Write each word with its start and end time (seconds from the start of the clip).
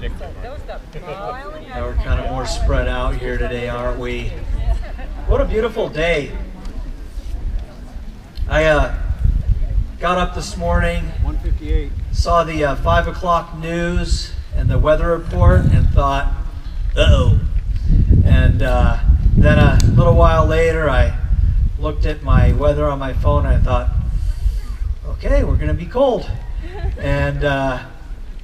We're 0.00 1.94
kind 2.04 2.20
of 2.20 2.30
more 2.30 2.46
spread 2.46 2.86
out 2.86 3.16
here 3.16 3.38
today, 3.38 3.68
aren't 3.68 3.98
we? 3.98 4.28
What 5.26 5.40
a 5.40 5.46
beautiful 5.46 5.88
day. 5.88 6.32
I 8.46 8.64
uh, 8.64 8.94
got 9.98 10.18
up 10.18 10.34
this 10.34 10.56
morning, 10.56 11.04
158. 11.22 11.90
saw 12.12 12.44
the 12.44 12.62
uh, 12.64 12.76
5 12.76 13.08
o'clock 13.08 13.56
news 13.56 14.32
and 14.54 14.68
the 14.68 14.78
weather 14.78 15.16
report, 15.16 15.60
and 15.60 15.88
thought, 15.88 16.26
uh 16.94 17.06
oh. 17.08 17.40
And 18.24 18.62
uh, 18.62 18.98
then 19.34 19.58
a 19.58 19.78
little 19.94 20.14
while 20.14 20.44
later, 20.44 20.90
I 20.90 21.18
looked 21.78 22.04
at 22.04 22.22
my 22.22 22.52
weather 22.52 22.86
on 22.86 22.98
my 22.98 23.14
phone 23.14 23.46
and 23.46 23.54
I 23.54 23.58
thought, 23.60 23.90
okay, 25.06 25.42
we're 25.42 25.56
going 25.56 25.68
to 25.68 25.74
be 25.74 25.86
cold. 25.86 26.30
And 26.98 27.44
uh, 27.44 27.82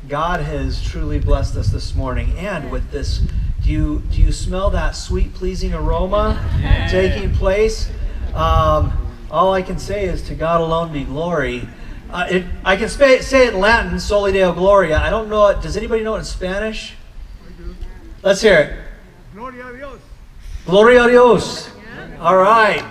God 0.08 0.40
has 0.40 0.82
truly 0.82 1.18
blessed 1.18 1.56
us 1.56 1.68
this 1.68 1.94
morning. 1.94 2.36
And 2.36 2.70
with 2.70 2.90
this, 2.90 3.20
do 3.62 3.70
you, 3.70 4.02
do 4.10 4.20
you 4.20 4.32
smell 4.32 4.70
that 4.70 4.96
sweet, 4.96 5.32
pleasing 5.34 5.72
aroma 5.72 6.40
taking 6.90 7.32
place? 7.32 7.90
Um, 8.34 8.92
all 9.30 9.52
I 9.52 9.62
can 9.62 9.78
say 9.78 10.04
is 10.04 10.22
to 10.22 10.34
God 10.34 10.60
alone 10.60 10.92
be 10.92 11.04
glory. 11.04 11.68
Uh, 12.10 12.26
it, 12.28 12.44
I 12.64 12.76
can 12.76 12.88
say, 12.88 13.20
say 13.20 13.46
it 13.46 13.54
in 13.54 13.60
Latin, 13.60 13.98
Soli 13.98 14.32
Deo 14.32 14.52
Gloria. 14.52 14.98
I 14.98 15.08
don't 15.08 15.30
know 15.30 15.46
it. 15.48 15.62
Does 15.62 15.76
anybody 15.76 16.02
know 16.02 16.16
it 16.16 16.18
in 16.18 16.24
Spanish? 16.24 16.94
Let's 18.22 18.42
hear 18.42 18.58
it. 18.58 18.78
Gloria 19.34 19.68
a 19.68 19.76
Dios. 19.76 20.00
Gloria 20.66 21.04
a 21.04 21.08
Dios. 21.08 21.70
All 22.20 22.36
right. 22.36 22.84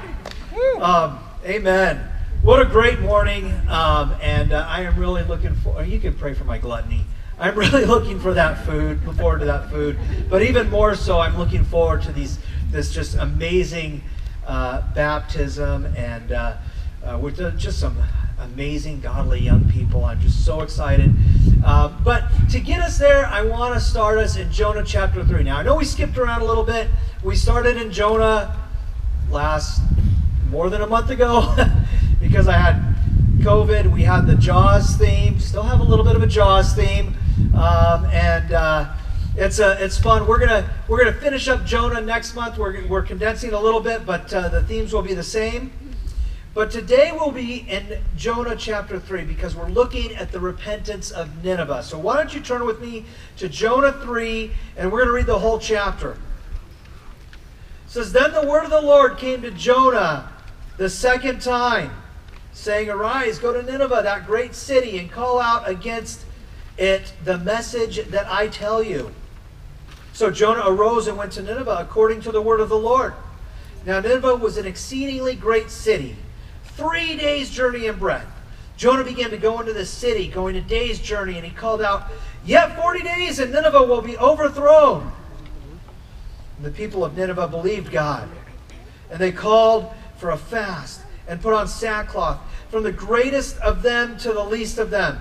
Um, 0.79 1.19
amen. 1.45 2.10
What 2.41 2.59
a 2.59 2.65
great 2.65 2.99
morning. 2.99 3.53
Um, 3.69 4.15
and 4.19 4.51
uh, 4.51 4.65
I 4.67 4.81
am 4.81 4.97
really 4.97 5.21
looking 5.21 5.53
for, 5.57 5.83
you 5.83 5.99
can 5.99 6.15
pray 6.15 6.33
for 6.33 6.43
my 6.43 6.57
gluttony. 6.57 7.05
I'm 7.37 7.55
really 7.57 7.85
looking 7.85 8.19
for 8.19 8.33
that 8.33 8.65
food, 8.65 9.05
look 9.05 9.17
forward 9.17 9.41
to 9.41 9.45
that 9.45 9.69
food. 9.69 9.99
But 10.27 10.41
even 10.41 10.67
more 10.71 10.95
so, 10.95 11.19
I'm 11.19 11.37
looking 11.37 11.63
forward 11.63 12.01
to 12.01 12.11
these, 12.11 12.39
this 12.71 12.91
just 12.91 13.15
amazing 13.15 14.01
uh, 14.47 14.81
baptism 14.95 15.85
and 15.95 16.31
uh, 16.31 16.57
uh, 17.03 17.19
with 17.21 17.39
uh, 17.39 17.51
just 17.51 17.79
some 17.79 17.95
amazing, 18.39 19.01
godly 19.01 19.39
young 19.39 19.69
people. 19.69 20.03
I'm 20.03 20.19
just 20.19 20.43
so 20.43 20.61
excited. 20.61 21.13
Uh, 21.63 21.89
but 22.03 22.23
to 22.49 22.59
get 22.59 22.81
us 22.81 22.97
there, 22.97 23.27
I 23.27 23.43
want 23.43 23.75
to 23.75 23.79
start 23.79 24.17
us 24.17 24.35
in 24.35 24.51
Jonah 24.51 24.83
chapter 24.83 25.23
3. 25.23 25.43
Now, 25.43 25.57
I 25.57 25.63
know 25.63 25.75
we 25.75 25.85
skipped 25.85 26.17
around 26.17 26.41
a 26.41 26.45
little 26.45 26.63
bit. 26.63 26.87
We 27.23 27.35
started 27.35 27.77
in 27.77 27.91
Jonah 27.91 28.57
last 29.29 29.79
more 30.49 30.71
than 30.71 30.81
a 30.81 30.87
month 30.87 31.11
ago 31.11 31.55
because 32.21 32.47
I 32.47 32.57
had 32.57 32.95
COVID. 33.39 33.91
We 33.91 34.03
had 34.03 34.27
the 34.27 34.35
Jaws 34.35 34.95
theme, 34.95 35.39
still 35.39 35.63
have 35.63 35.79
a 35.79 35.83
little 35.83 36.05
bit 36.05 36.15
of 36.15 36.23
a 36.23 36.27
Jaws 36.27 36.73
theme. 36.73 37.15
Um, 37.53 38.05
and 38.05 38.51
uh, 38.51 38.93
it's 39.35 39.59
a, 39.59 39.83
it's 39.83 39.97
fun. 39.97 40.27
We're 40.27 40.39
gonna 40.39 40.69
we're 40.87 41.03
gonna 41.03 41.17
finish 41.17 41.47
up 41.47 41.65
Jonah 41.65 42.01
next 42.01 42.35
month. 42.35 42.57
We're, 42.57 42.85
we're 42.87 43.01
condensing 43.01 43.53
a 43.53 43.59
little 43.59 43.81
bit, 43.81 44.05
but 44.05 44.33
uh, 44.33 44.49
the 44.49 44.63
themes 44.63 44.93
will 44.93 45.01
be 45.01 45.13
the 45.13 45.23
same. 45.23 45.71
But 46.53 46.69
today 46.69 47.11
we'll 47.13 47.31
be 47.31 47.59
in 47.69 47.99
Jonah 48.17 48.57
chapter 48.57 48.99
3 48.99 49.23
because 49.23 49.55
we're 49.55 49.69
looking 49.69 50.13
at 50.15 50.33
the 50.33 50.39
repentance 50.41 51.09
of 51.09 51.45
Nineveh. 51.45 51.81
So 51.81 51.97
why 51.97 52.17
don't 52.17 52.33
you 52.33 52.41
turn 52.41 52.65
with 52.65 52.81
me 52.81 53.05
to 53.37 53.47
Jonah 53.47 53.93
3 53.93 54.51
and 54.75 54.91
we're 54.91 54.99
going 54.99 55.07
to 55.07 55.13
read 55.13 55.27
the 55.27 55.39
whole 55.39 55.59
chapter. 55.59 56.11
It 56.11 56.17
says, 57.87 58.11
Then 58.11 58.33
the 58.33 58.45
word 58.45 58.65
of 58.65 58.69
the 58.69 58.81
Lord 58.81 59.17
came 59.17 59.41
to 59.43 59.51
Jonah 59.51 60.29
the 60.75 60.89
second 60.89 61.41
time, 61.41 61.91
saying, 62.53 62.89
Arise, 62.89 63.39
go 63.39 63.53
to 63.53 63.63
Nineveh, 63.63 64.01
that 64.03 64.25
great 64.25 64.55
city, 64.55 64.97
and 64.99 65.11
call 65.11 65.39
out 65.39 65.67
against 65.67 66.21
it 66.77 67.13
the 67.23 67.37
message 67.37 68.05
that 68.07 68.27
I 68.27 68.47
tell 68.47 68.81
you. 68.83 69.13
So 70.13 70.31
Jonah 70.31 70.63
arose 70.65 71.07
and 71.07 71.17
went 71.17 71.31
to 71.33 71.43
Nineveh 71.43 71.77
according 71.79 72.21
to 72.21 72.31
the 72.31 72.41
word 72.41 72.59
of 72.59 72.69
the 72.69 72.77
Lord. 72.77 73.13
Now 73.85 73.99
Nineveh 73.99 74.35
was 74.35 74.57
an 74.57 74.65
exceedingly 74.65 75.35
great 75.35 75.71
city, 75.71 76.15
three 76.63 77.15
days' 77.15 77.49
journey 77.49 77.87
in 77.87 77.97
breadth. 77.97 78.27
Jonah 78.77 79.03
began 79.03 79.29
to 79.29 79.37
go 79.37 79.59
into 79.59 79.73
the 79.73 79.85
city, 79.85 80.27
going 80.27 80.55
a 80.55 80.61
day's 80.61 80.99
journey, 80.99 81.35
and 81.35 81.45
he 81.45 81.51
called 81.51 81.81
out, 81.81 82.09
Yet 82.43 82.75
forty 82.75 83.03
days, 83.03 83.39
and 83.39 83.51
Nineveh 83.51 83.83
will 83.83 84.01
be 84.01 84.17
overthrown. 84.17 85.11
And 86.57 86.65
the 86.65 86.71
people 86.71 87.05
of 87.05 87.15
Nineveh 87.15 87.47
believed 87.47 87.91
God, 87.91 88.27
and 89.09 89.19
they 89.19 89.31
called 89.31 89.91
for 90.17 90.31
a 90.31 90.37
fast 90.37 91.00
and 91.31 91.41
put 91.41 91.53
on 91.53 91.65
sackcloth, 91.65 92.39
from 92.69 92.83
the 92.83 92.91
greatest 92.91 93.57
of 93.59 93.83
them 93.83 94.17
to 94.17 94.33
the 94.33 94.43
least 94.43 94.77
of 94.77 94.89
them. 94.89 95.17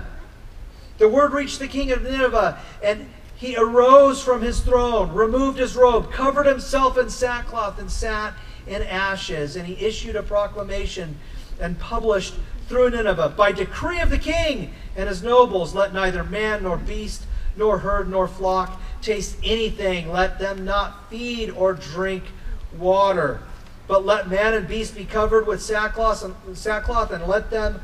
The 0.97 1.07
word 1.07 1.31
reached 1.31 1.59
the 1.59 1.69
king 1.69 1.89
of 1.93 2.03
Nineveh, 2.03 2.59
and 2.83 3.07
he 3.33 3.55
arose 3.55 4.21
from 4.21 4.41
his 4.41 4.59
throne, 4.59 5.13
removed 5.13 5.57
his 5.57 5.73
robe, 5.73 6.11
covered 6.11 6.45
himself 6.45 6.97
in 6.97 7.09
sackcloth, 7.09 7.79
and 7.79 7.89
sat 7.89 8.33
in 8.67 8.81
ashes. 8.83 9.55
And 9.55 9.65
he 9.65 9.85
issued 9.85 10.17
a 10.17 10.21
proclamation 10.21 11.17
and 11.61 11.79
published 11.79 12.33
through 12.67 12.89
Nineveh 12.89 13.29
by 13.37 13.53
decree 13.53 14.01
of 14.01 14.09
the 14.09 14.17
king 14.17 14.73
and 14.97 15.07
his 15.07 15.23
nobles, 15.23 15.73
let 15.73 15.93
neither 15.93 16.25
man 16.25 16.63
nor 16.63 16.75
beast 16.75 17.25
nor 17.55 17.79
herd 17.79 18.09
nor 18.09 18.27
flock 18.27 18.81
taste 19.01 19.37
anything. 19.45 20.11
Let 20.11 20.39
them 20.39 20.65
not 20.65 21.09
feed 21.09 21.51
or 21.51 21.73
drink 21.73 22.25
water. 22.77 23.39
But 23.91 24.05
let 24.05 24.29
man 24.29 24.53
and 24.53 24.69
beast 24.69 24.95
be 24.95 25.03
covered 25.03 25.45
with 25.45 25.61
sackcloth 25.61 26.23
and, 26.23 26.57
sackcloth, 26.57 27.11
and 27.11 27.27
let 27.27 27.51
them 27.51 27.81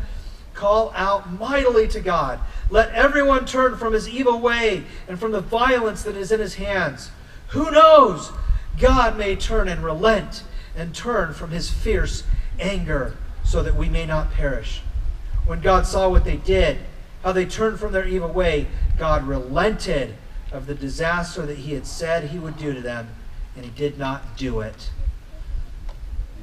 call 0.53 0.94
out 0.95 1.29
mightily 1.38 1.85
to 1.90 2.00
God. 2.00 2.40
Let 2.69 2.94
everyone 2.94 3.45
turn 3.45 3.75
from 3.75 3.91
his 3.91 4.07
evil 4.07 4.40
way 4.40 4.85
and 5.09 5.19
from 5.19 5.34
the 5.34 5.41
violence 5.41 6.03
that 6.03 6.16
is 6.16 6.31
in 6.31 6.40
his 6.40 6.56
hands. 6.56 7.12
Who 7.50 7.72
knows? 7.72 8.31
God 8.79 9.18
may 9.18 9.35
turn 9.35 9.68
and 9.68 9.84
relent 9.84 10.44
and 10.78 10.95
turn 10.95 11.34
from 11.34 11.51
his 11.51 11.69
fierce 11.69 12.24
anger 12.57 13.18
so 13.44 13.62
that 13.62 13.75
we 13.75 13.89
may 13.89 14.06
not 14.06 14.31
perish. 14.31 14.84
When 15.45 15.59
God 15.59 15.85
saw 15.85 16.07
what 16.07 16.24
they 16.24 16.38
did, 16.38 16.78
how 17.22 17.34
they 17.34 17.45
turned 17.45 17.81
from 17.81 17.91
their 17.91 18.07
evil 18.07 18.31
way, 18.31 18.68
God 18.97 19.28
relented 19.28 20.16
of 20.53 20.68
the 20.68 20.75
disaster 20.75 21.45
that 21.45 21.57
he 21.57 21.74
had 21.74 21.85
said 21.85 22.29
he 22.29 22.39
would 22.39 22.57
do 22.57 22.74
to 22.74 22.79
them, 22.79 23.09
and 23.57 23.66
he 23.66 23.72
did 23.72 24.00
not 24.00 24.38
do 24.38 24.62
it. 24.62 24.89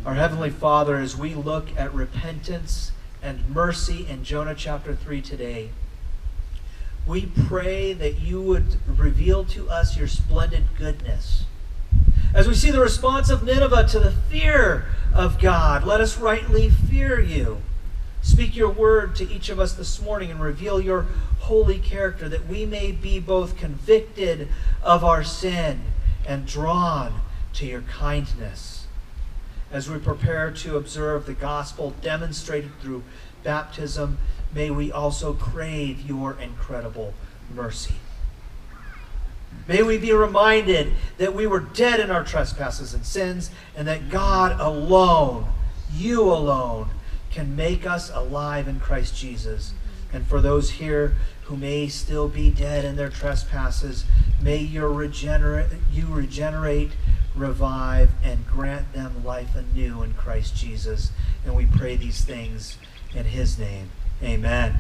Our 0.05 0.17
Heavenly 0.17 0.51
Father, 0.51 0.97
as 0.97 1.17
we 1.17 1.35
look 1.35 1.69
at 1.79 1.95
repentance 1.95 2.93
and 3.23 3.49
mercy 3.49 4.07
in 4.07 4.23
Jonah 4.23 4.55
chapter 4.55 4.95
3 4.95 5.23
today, 5.23 5.71
we 7.07 7.25
pray 7.25 7.95
that 7.95 8.21
you 8.21 8.43
would 8.43 8.77
reveal 8.87 9.47
to 9.47 9.71
us 9.71 9.97
your 9.97 10.07
splendid 10.07 10.65
goodness. 10.77 11.45
As 12.35 12.47
we 12.47 12.55
see 12.55 12.71
the 12.71 12.81
response 12.81 13.31
of 13.31 13.45
Nineveh 13.45 13.89
to 13.89 13.99
the 13.99 14.11
fear 14.11 14.85
of 15.15 15.41
God, 15.41 15.85
let 15.85 16.03
us 16.03 16.19
rightly 16.19 16.69
fear 16.69 17.19
you. 17.19 17.63
Speak 18.21 18.55
your 18.55 18.71
word 18.71 19.17
to 19.17 19.33
each 19.33 19.49
of 19.49 19.59
us 19.59 19.73
this 19.73 20.03
morning 20.03 20.31
and 20.31 20.39
reveal 20.39 20.83
your 20.83 21.07
holy 21.39 21.79
character 21.79 22.29
that 22.29 22.47
we 22.47 22.67
may 22.67 22.93
be 22.93 23.19
both 23.19 23.57
convicted 23.57 24.49
of 24.83 25.03
our 25.03 25.25
sin 25.25 25.81
and 26.27 26.45
drawn 26.45 27.23
to 27.55 27.65
your 27.65 27.83
kindness. 27.83 28.74
As 29.75 29.91
we 29.91 29.99
prepare 29.99 30.53
to 30.53 30.77
observe 30.77 31.27
the 31.27 31.35
gospel 31.35 31.95
demonstrated 32.01 32.71
through 32.81 33.03
baptism, 33.43 34.19
may 34.55 34.71
we 34.71 34.93
also 34.93 35.33
crave 35.33 36.09
your 36.09 36.39
incredible 36.41 37.13
mercy. 37.53 37.97
May 39.67 39.83
we 39.83 39.99
be 39.99 40.13
reminded 40.13 40.93
that 41.19 41.35
we 41.35 41.49
were 41.49 41.59
dead 41.59 41.99
in 41.99 42.13
our 42.13 42.23
trespasses 42.23 42.95
and 42.95 43.05
sins, 43.05 43.51
and 43.77 43.89
that 43.89 44.11
God 44.11 44.61
alone, 44.61 45.49
you 45.93 46.23
alone, 46.23 46.91
can 47.33 47.57
make 47.57 47.85
us 47.85 48.11
alive 48.11 48.69
in 48.69 48.79
Christ 48.79 49.17
Jesus. 49.17 49.73
And 50.13 50.25
for 50.25 50.41
those 50.41 50.71
here 50.71 51.17
who 51.47 51.57
may 51.57 51.89
still 51.89 52.29
be 52.29 52.49
dead 52.49 52.85
in 52.85 52.95
their 52.95 53.11
trespasses, 53.11 54.05
may 54.41 54.59
your 54.59 54.91
regenerate, 54.91 55.67
you 55.91 56.07
regenerate, 56.07 56.93
revive, 57.35 58.11
and 58.23 58.47
grant 58.47 58.93
them 58.93 59.25
life 59.25 59.57
anew 59.57 60.03
in 60.03 60.15
Christ 60.15 60.57
Jesus. 60.57 61.11
And 61.45 61.55
we 61.55 61.67
pray 61.67 61.97
these 61.97 62.25
things 62.25 62.79
in 63.15 63.25
his 63.27 63.59
name. 63.59 63.91
Amen. 64.23 64.79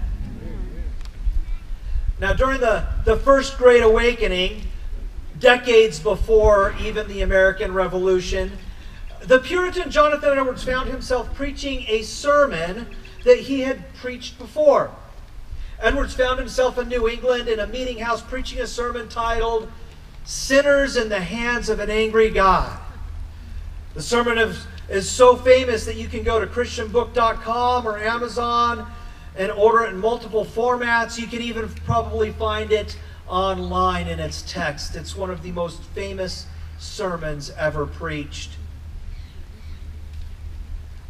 Now, 2.20 2.32
during 2.32 2.60
the, 2.60 2.86
the 3.04 3.16
First 3.16 3.58
Great 3.58 3.82
Awakening, 3.82 4.62
decades 5.38 5.98
before 5.98 6.74
even 6.80 7.08
the 7.08 7.22
American 7.22 7.74
Revolution, 7.74 8.52
the 9.20 9.40
Puritan 9.40 9.90
Jonathan 9.90 10.38
Edwards 10.38 10.64
found 10.64 10.88
himself 10.88 11.34
preaching 11.34 11.84
a 11.88 12.02
sermon 12.02 12.86
that 13.24 13.40
he 13.40 13.60
had 13.60 13.92
preached 13.94 14.38
before. 14.38 14.90
Edwards 15.80 16.14
found 16.14 16.38
himself 16.38 16.78
in 16.78 16.88
New 16.88 17.08
England 17.08 17.48
in 17.48 17.58
a 17.58 17.66
meeting 17.66 17.98
house 17.98 18.22
preaching 18.22 18.60
a 18.60 18.66
sermon 18.66 19.08
titled 19.08 19.70
Sinners 20.24 20.96
in 20.96 21.08
the 21.10 21.20
Hands 21.20 21.68
of 21.68 21.80
an 21.80 21.90
Angry 21.90 22.30
God. 22.30 22.80
The 23.94 24.02
sermon 24.02 24.38
is, 24.38 24.66
is 24.88 25.08
so 25.08 25.36
famous 25.36 25.84
that 25.84 25.96
you 25.96 26.08
can 26.08 26.22
go 26.22 26.40
to 26.40 26.46
ChristianBook.com 26.46 27.86
or 27.86 27.98
Amazon 27.98 28.90
and 29.36 29.52
order 29.52 29.84
it 29.84 29.90
in 29.90 30.00
multiple 30.00 30.44
formats. 30.44 31.18
You 31.18 31.26
can 31.26 31.42
even 31.42 31.68
probably 31.68 32.32
find 32.32 32.72
it 32.72 32.96
online 33.28 34.08
in 34.08 34.18
its 34.18 34.42
text. 34.42 34.96
It's 34.96 35.14
one 35.14 35.30
of 35.30 35.42
the 35.42 35.52
most 35.52 35.82
famous 35.82 36.46
sermons 36.78 37.50
ever 37.50 37.86
preached. 37.86 38.50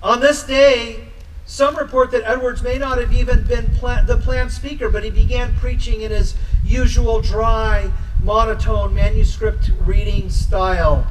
On 0.02 0.20
this 0.20 0.44
day, 0.44 1.08
some 1.46 1.76
report 1.76 2.10
that 2.10 2.28
Edwards 2.28 2.62
may 2.62 2.78
not 2.78 2.99
have 2.99 3.12
even 3.12 3.44
been 3.44 3.67
the 4.06 4.20
planned 4.22 4.52
speaker, 4.52 4.88
but 4.88 5.05
he 5.05 5.10
began 5.10 5.55
preaching 5.56 6.00
in 6.00 6.10
his 6.10 6.34
usual 6.64 7.20
dry, 7.20 7.90
monotone 8.22 8.94
manuscript 8.94 9.70
reading 9.81 10.31
style. 10.31 11.06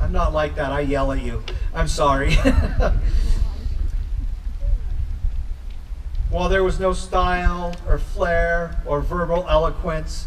I'm 0.00 0.12
not 0.12 0.32
like 0.32 0.54
that. 0.56 0.72
I 0.72 0.80
yell 0.80 1.12
at 1.12 1.22
you. 1.22 1.42
I'm 1.74 1.88
sorry. 1.88 2.34
While 6.30 6.48
there 6.48 6.64
was 6.64 6.80
no 6.80 6.92
style 6.92 7.74
or 7.88 7.98
flair 7.98 8.82
or 8.86 9.00
verbal 9.00 9.46
eloquence, 9.48 10.26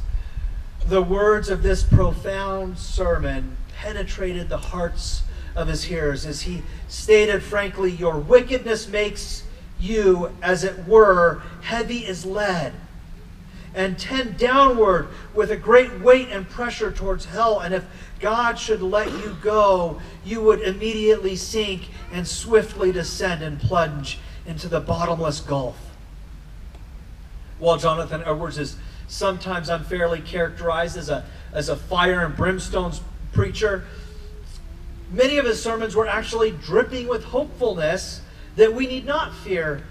the 0.88 1.02
words 1.02 1.50
of 1.50 1.64
this 1.64 1.84
profound 1.84 2.78
sermon 2.78 3.58
penetrated 3.76 4.50
the 4.50 4.58
hearts 4.58 5.24
of 5.56 5.68
his 5.68 5.84
hearers 5.86 6.26
as 6.26 6.42
he 6.42 6.64
stated 6.88 7.44
frankly, 7.44 7.92
Your 7.92 8.18
wickedness 8.18 8.88
makes 8.88 9.44
you, 9.80 10.32
as 10.42 10.64
it 10.64 10.88
were, 10.88 11.42
heavy 11.62 12.06
as 12.06 12.26
lead 12.26 12.74
and 13.78 13.98
tend 14.00 14.38
downward 14.38 15.08
with 15.36 15.52
a 15.52 15.56
great 15.56 16.00
weight 16.02 16.30
and 16.30 16.50
pressure 16.50 16.92
towards 16.92 17.26
hell. 17.26 17.60
And 17.60 17.76
if 17.76 17.86
God 18.20 18.58
should 18.58 18.82
let 18.82 19.12
you 19.12 19.38
go, 19.44 20.02
you 20.26 20.42
would 20.42 20.62
immediately 20.62 21.36
sink 21.36 21.90
and 22.12 22.28
swiftly 22.28 22.92
descend 22.92 23.44
and 23.44 23.60
plunge 23.60 24.18
into 24.48 24.68
the 24.68 24.80
bottomless 24.80 25.42
gulf. 25.42 25.78
While 27.60 27.78
Jonathan 27.78 28.24
Edwards 28.26 28.58
is 28.58 28.78
sometimes 29.08 29.70
unfairly 29.70 30.22
characterized 30.22 30.98
as 30.98 31.10
a, 31.10 31.24
as 31.54 31.70
a 31.70 31.76
fire 31.76 32.26
and 32.26 32.36
brimstone 32.36 32.94
preacher, 33.32 33.86
many 35.12 35.38
of 35.38 35.46
his 35.46 35.62
sermons 35.62 35.96
were 35.96 36.08
actually 36.08 36.50
dripping 36.50 37.08
with 37.08 37.26
hopefulness 37.26 38.22
that 38.56 38.74
we 38.74 38.88
need 38.88 39.06
not 39.06 39.36
fear 39.36 39.84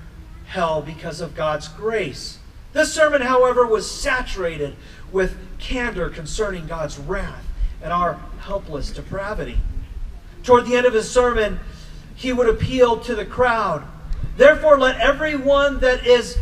hell 0.47 0.83
because 0.83 1.21
of 1.21 1.37
God's 1.37 1.69
grace. 1.69 2.41
This 2.77 2.93
sermon, 2.93 3.23
however, 3.23 3.67
was 3.67 3.91
saturated 3.91 4.77
with 5.11 5.35
candor 5.59 6.11
concerning 6.11 6.67
God's 6.67 6.99
wrath 6.99 7.49
and 7.83 7.91
our 7.91 8.21
helpless 8.41 8.91
depravity. 8.91 9.57
Toward 10.43 10.67
the 10.67 10.77
end 10.77 10.85
of 10.85 10.93
his 10.93 11.11
sermon, 11.11 11.59
he 12.15 12.35
would 12.35 12.51
appeal 12.51 12.99
to 13.01 13.15
the 13.15 13.25
crowd. 13.25 13.83
Therefore, 14.37 14.79
let 14.79 15.01
everyone 15.01 15.81
that 15.81 16.07
is 16.07 16.37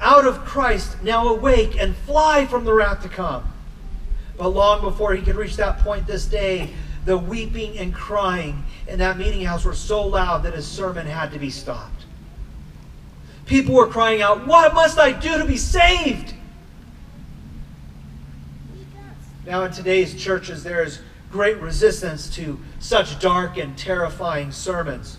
out 0.00 0.26
of 0.26 0.46
Christ 0.46 1.02
now 1.02 1.28
awake 1.28 1.76
and 1.78 1.94
fly 1.94 2.46
from 2.46 2.64
the 2.64 2.72
wrath 2.72 3.02
to 3.02 3.10
come. 3.10 3.44
But 4.38 4.48
long 4.48 4.80
before 4.80 5.14
he 5.14 5.20
could 5.20 5.36
reach 5.36 5.56
that 5.56 5.80
point 5.80 6.06
this 6.06 6.24
day, 6.24 6.70
the 7.04 7.18
weeping 7.18 7.76
and 7.76 7.92
crying 7.92 8.64
in 8.88 8.98
that 9.00 9.18
meeting 9.18 9.44
house 9.44 9.66
were 9.66 9.74
so 9.74 10.06
loud 10.06 10.42
that 10.44 10.54
his 10.54 10.66
sermon 10.66 11.06
had 11.06 11.32
to 11.32 11.38
be 11.38 11.50
stopped. 11.50 12.06
People 13.46 13.74
were 13.74 13.86
crying 13.86 14.20
out, 14.20 14.46
What 14.46 14.74
must 14.74 14.98
I 14.98 15.12
do 15.12 15.38
to 15.38 15.44
be 15.44 15.56
saved? 15.56 16.34
Now, 19.46 19.62
in 19.64 19.72
today's 19.72 20.20
churches, 20.20 20.64
there 20.64 20.82
is 20.82 20.98
great 21.30 21.58
resistance 21.58 22.28
to 22.30 22.58
such 22.80 23.20
dark 23.20 23.56
and 23.56 23.78
terrifying 23.78 24.50
sermons. 24.50 25.18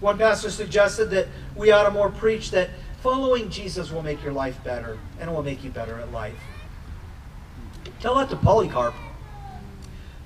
One 0.00 0.18
pastor 0.18 0.50
suggested 0.50 1.10
that 1.10 1.26
we 1.56 1.72
ought 1.72 1.84
to 1.84 1.90
more 1.90 2.10
preach 2.10 2.52
that 2.52 2.70
following 3.02 3.50
Jesus 3.50 3.90
will 3.90 4.02
make 4.02 4.22
your 4.22 4.32
life 4.32 4.62
better 4.62 4.98
and 5.18 5.28
it 5.28 5.32
will 5.32 5.42
make 5.42 5.64
you 5.64 5.70
better 5.70 5.98
at 6.00 6.12
life. 6.12 6.38
Tell 8.00 8.14
that 8.16 8.30
to 8.30 8.36
Polycarp. 8.36 8.94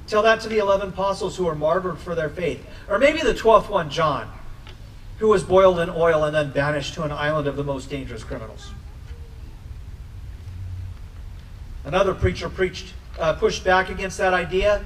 Tell 0.06 0.22
that 0.22 0.40
to 0.40 0.48
the 0.48 0.58
11 0.58 0.90
apostles 0.90 1.36
who 1.36 1.44
were 1.44 1.54
martyred 1.54 1.98
for 1.98 2.14
their 2.14 2.28
faith. 2.28 2.64
Or 2.88 2.98
maybe 2.98 3.20
the 3.20 3.34
12th 3.34 3.68
one, 3.68 3.90
John, 3.90 4.30
who 5.18 5.28
was 5.28 5.42
boiled 5.42 5.78
in 5.78 5.88
oil 5.90 6.24
and 6.24 6.34
then 6.34 6.50
banished 6.50 6.94
to 6.94 7.02
an 7.02 7.12
island 7.12 7.46
of 7.46 7.56
the 7.56 7.64
most 7.64 7.88
dangerous 7.88 8.22
criminals. 8.22 8.70
Another 11.84 12.14
preacher 12.14 12.48
preached, 12.48 12.92
uh, 13.18 13.34
pushed 13.34 13.64
back 13.64 13.88
against 13.88 14.18
that 14.18 14.34
idea 14.34 14.84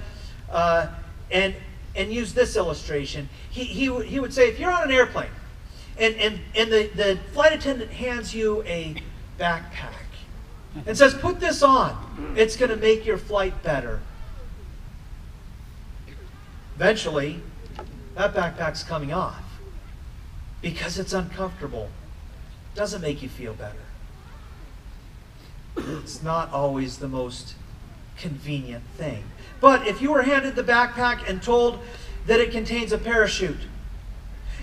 uh, 0.51 0.87
and, 1.31 1.55
and 1.97 2.13
used 2.13 2.35
this 2.35 2.57
illustration. 2.57 3.29
He, 3.51 3.65
he, 3.65 4.05
he 4.05 4.21
would 4.21 4.33
say, 4.33 4.49
if 4.49 4.61
you're 4.61 4.71
on 4.71 4.85
an 4.85 4.91
airplane 4.91 5.31
and, 5.99 6.15
and, 6.17 6.41
and 6.55 6.71
the, 6.71 6.91
the 6.95 7.19
flight 7.33 7.53
attendant 7.53 7.91
hands 7.91 8.35
you 8.35 8.63
a 8.65 8.95
backpack 9.39 9.95
and 10.87 10.97
says, 10.97 11.15
put 11.15 11.41
this 11.41 11.63
on, 11.63 12.35
it's 12.37 12.57
going 12.57 12.71
to 12.71 12.77
make 12.77 13.05
your 13.05 13.19
flight 13.19 13.63
better 13.63 14.01
Eventually, 16.81 17.43
that 18.15 18.33
backpack's 18.33 18.83
coming 18.83 19.13
off 19.13 19.50
because 20.63 20.99
it's 20.99 21.13
uncomfortable. 21.13 21.89
Doesn't 22.75 23.01
make 23.01 23.23
you 23.23 23.29
feel 23.29 23.55
better. 23.55 23.79
It's 25.77 26.23
not 26.23 26.53
always 26.53 26.99
the 26.99 27.09
most 27.09 27.55
convenient 28.17 28.85
thing. 28.97 29.25
But 29.61 29.87
if 29.87 30.03
you 30.03 30.11
were 30.13 30.23
handed 30.23 30.57
the 30.57 30.65
backpack 30.65 31.29
and 31.29 31.43
told 31.43 31.79
that 32.27 32.41
it 32.41 32.51
contains 32.51 32.93
a 32.93 32.99
parachute, 32.99 33.61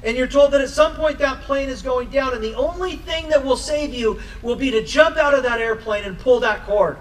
and 0.04 0.16
you're 0.16 0.28
told 0.28 0.52
that 0.52 0.62
at 0.62 0.70
some 0.70 0.96
point 0.96 1.18
that 1.20 1.42
plane 1.42 1.70
is 1.70 1.82
going 1.82 2.10
down, 2.10 2.34
and 2.34 2.44
the 2.44 2.54
only 2.54 2.98
thing 2.98 3.30
that 3.30 3.44
will 3.44 3.58
save 3.58 3.94
you 3.94 4.20
will 4.42 4.56
be 4.56 4.70
to 4.72 4.84
jump 4.84 5.18
out 5.18 5.34
of 5.34 5.44
that 5.44 5.60
airplane 5.60 6.04
and 6.04 6.20
pull 6.20 6.40
that 6.42 6.66
cord 6.66 6.98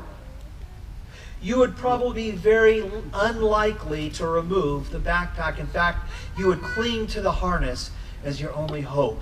you 1.47 1.59
would 1.59 1.77
probably 1.77 2.31
be 2.31 2.37
very 2.37 2.91
unlikely 3.13 4.11
to 4.11 4.27
remove 4.27 4.91
the 4.91 4.99
backpack. 4.99 5.59
In 5.59 5.67
fact, 5.67 6.11
you 6.37 6.47
would 6.49 6.63
cling 6.63 7.07
to 7.09 7.21
the 7.21 7.31
harness 7.31 7.91
as 8.27 8.41
your 8.41 8.53
only 8.55 8.83
hope. 8.83 9.21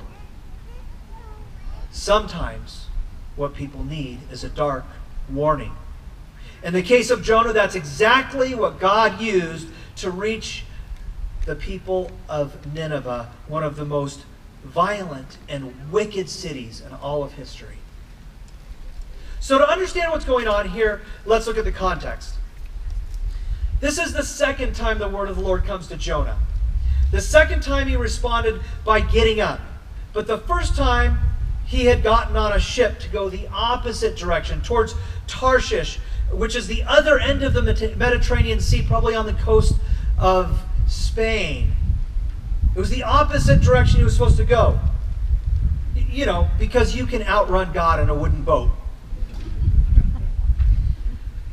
Sometimes 1.92 2.86
what 3.36 3.54
people 3.54 3.84
need 3.84 4.18
is 4.32 4.42
a 4.42 4.48
dark 4.48 4.84
warning. 5.30 5.72
In 6.62 6.72
the 6.72 6.82
case 6.82 7.10
of 7.10 7.22
Jonah, 7.22 7.52
that's 7.52 7.74
exactly 7.74 8.54
what 8.54 8.80
God 8.80 9.20
used 9.20 9.68
to 9.96 10.10
reach 10.10 10.64
the 11.44 11.54
people 11.54 12.10
of 12.28 12.74
Nineveh, 12.74 13.30
one 13.46 13.62
of 13.62 13.76
the 13.76 13.84
most 13.84 14.24
violent 14.64 15.36
and 15.50 15.92
wicked 15.92 16.30
cities 16.30 16.80
in 16.80 16.94
all 16.94 17.22
of 17.22 17.34
history. 17.34 17.76
So, 19.38 19.58
to 19.58 19.68
understand 19.68 20.10
what's 20.10 20.24
going 20.24 20.48
on 20.48 20.70
here, 20.70 21.02
let's 21.26 21.46
look 21.46 21.58
at 21.58 21.64
the 21.64 21.72
context. 21.72 22.36
This 23.80 23.98
is 23.98 24.14
the 24.14 24.22
second 24.22 24.74
time 24.74 24.98
the 24.98 25.06
word 25.06 25.28
of 25.28 25.36
the 25.36 25.42
Lord 25.42 25.64
comes 25.64 25.88
to 25.88 25.98
Jonah. 25.98 26.38
The 27.14 27.20
second 27.20 27.62
time 27.62 27.86
he 27.86 27.94
responded 27.94 28.60
by 28.84 28.98
getting 28.98 29.40
up. 29.40 29.60
But 30.12 30.26
the 30.26 30.38
first 30.38 30.74
time 30.74 31.20
he 31.64 31.84
had 31.84 32.02
gotten 32.02 32.36
on 32.36 32.52
a 32.52 32.58
ship 32.58 32.98
to 32.98 33.08
go 33.08 33.28
the 33.28 33.46
opposite 33.52 34.16
direction, 34.16 34.60
towards 34.62 34.96
Tarshish, 35.28 36.00
which 36.32 36.56
is 36.56 36.66
the 36.66 36.82
other 36.82 37.20
end 37.20 37.44
of 37.44 37.54
the 37.54 37.62
Mediterranean 37.62 38.58
Sea, 38.58 38.82
probably 38.82 39.14
on 39.14 39.26
the 39.26 39.32
coast 39.34 39.76
of 40.18 40.60
Spain. 40.88 41.76
It 42.74 42.80
was 42.80 42.90
the 42.90 43.04
opposite 43.04 43.60
direction 43.60 43.98
he 43.98 44.04
was 44.04 44.14
supposed 44.14 44.38
to 44.38 44.44
go. 44.44 44.80
You 45.94 46.26
know, 46.26 46.48
because 46.58 46.96
you 46.96 47.06
can 47.06 47.22
outrun 47.22 47.72
God 47.72 48.00
in 48.00 48.08
a 48.08 48.14
wooden 48.14 48.42
boat. 48.42 48.72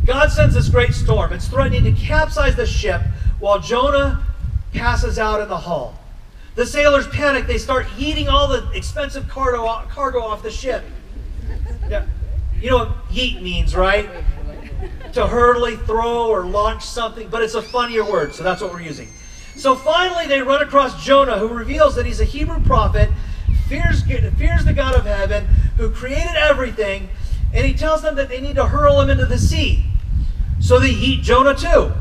God 0.06 0.32
sends 0.32 0.56
this 0.56 0.70
great 0.70 0.96
storm. 0.96 1.32
It's 1.34 1.48
threatening 1.48 1.84
to 1.84 1.92
capsize 1.92 2.56
the 2.56 2.66
ship 2.66 3.04
while 3.40 3.60
Jonah 3.60 4.26
passes 4.74 5.20
out 5.20 5.42
in 5.42 5.50
the 5.50 5.58
hull. 5.58 5.98
The 6.56 6.66
sailors 6.66 7.08
panic. 7.08 7.48
They 7.48 7.58
start 7.58 7.86
yeeting 7.98 8.28
all 8.28 8.48
the 8.48 8.70
expensive 8.74 9.28
cargo, 9.30 9.66
cargo 9.90 10.20
off 10.20 10.44
the 10.44 10.52
ship. 10.52 10.84
You 12.60 12.70
know 12.70 12.78
what 12.78 13.10
yeet 13.10 13.42
means, 13.42 13.76
right? 13.76 14.10
To 15.14 15.28
hurriedly 15.28 15.78
throw 15.78 16.28
or 16.28 16.46
launch 16.46 16.84
something, 16.84 17.28
but 17.30 17.42
it's 17.42 17.56
a 17.56 17.62
funnier 17.62 18.04
word, 18.04 18.34
so 18.34 18.44
that's 18.44 18.62
what 18.62 18.72
we're 18.72 18.82
using. 18.82 19.10
So 19.56 19.76
finally, 19.76 20.28
they 20.28 20.42
run 20.42 20.62
across 20.62 21.04
Jonah, 21.04 21.38
who 21.38 21.48
reveals 21.48 21.96
that 21.96 22.06
he's 22.06 22.22
a 22.22 22.26
Hebrew 22.26 22.62
prophet, 22.64 23.10
fears, 23.68 24.04
fears 24.04 24.66
the 24.66 24.74
God 24.74 24.96
of 24.96 25.06
heaven, 25.06 25.46
who 25.78 25.90
created 25.90 26.36
everything, 26.36 27.10
and 27.54 27.66
he 27.66 27.74
tells 27.74 28.02
them 28.02 28.16
that 28.16 28.30
they 28.30 28.40
need 28.40 28.56
to 28.56 28.66
hurl 28.68 29.02
him 29.02 29.10
into 29.10 29.26
the 29.26 29.38
sea. 29.38 29.86
So 30.60 30.80
they 30.80 30.92
eat 30.92 31.24
Jonah 31.24 31.56
too. 31.56 31.92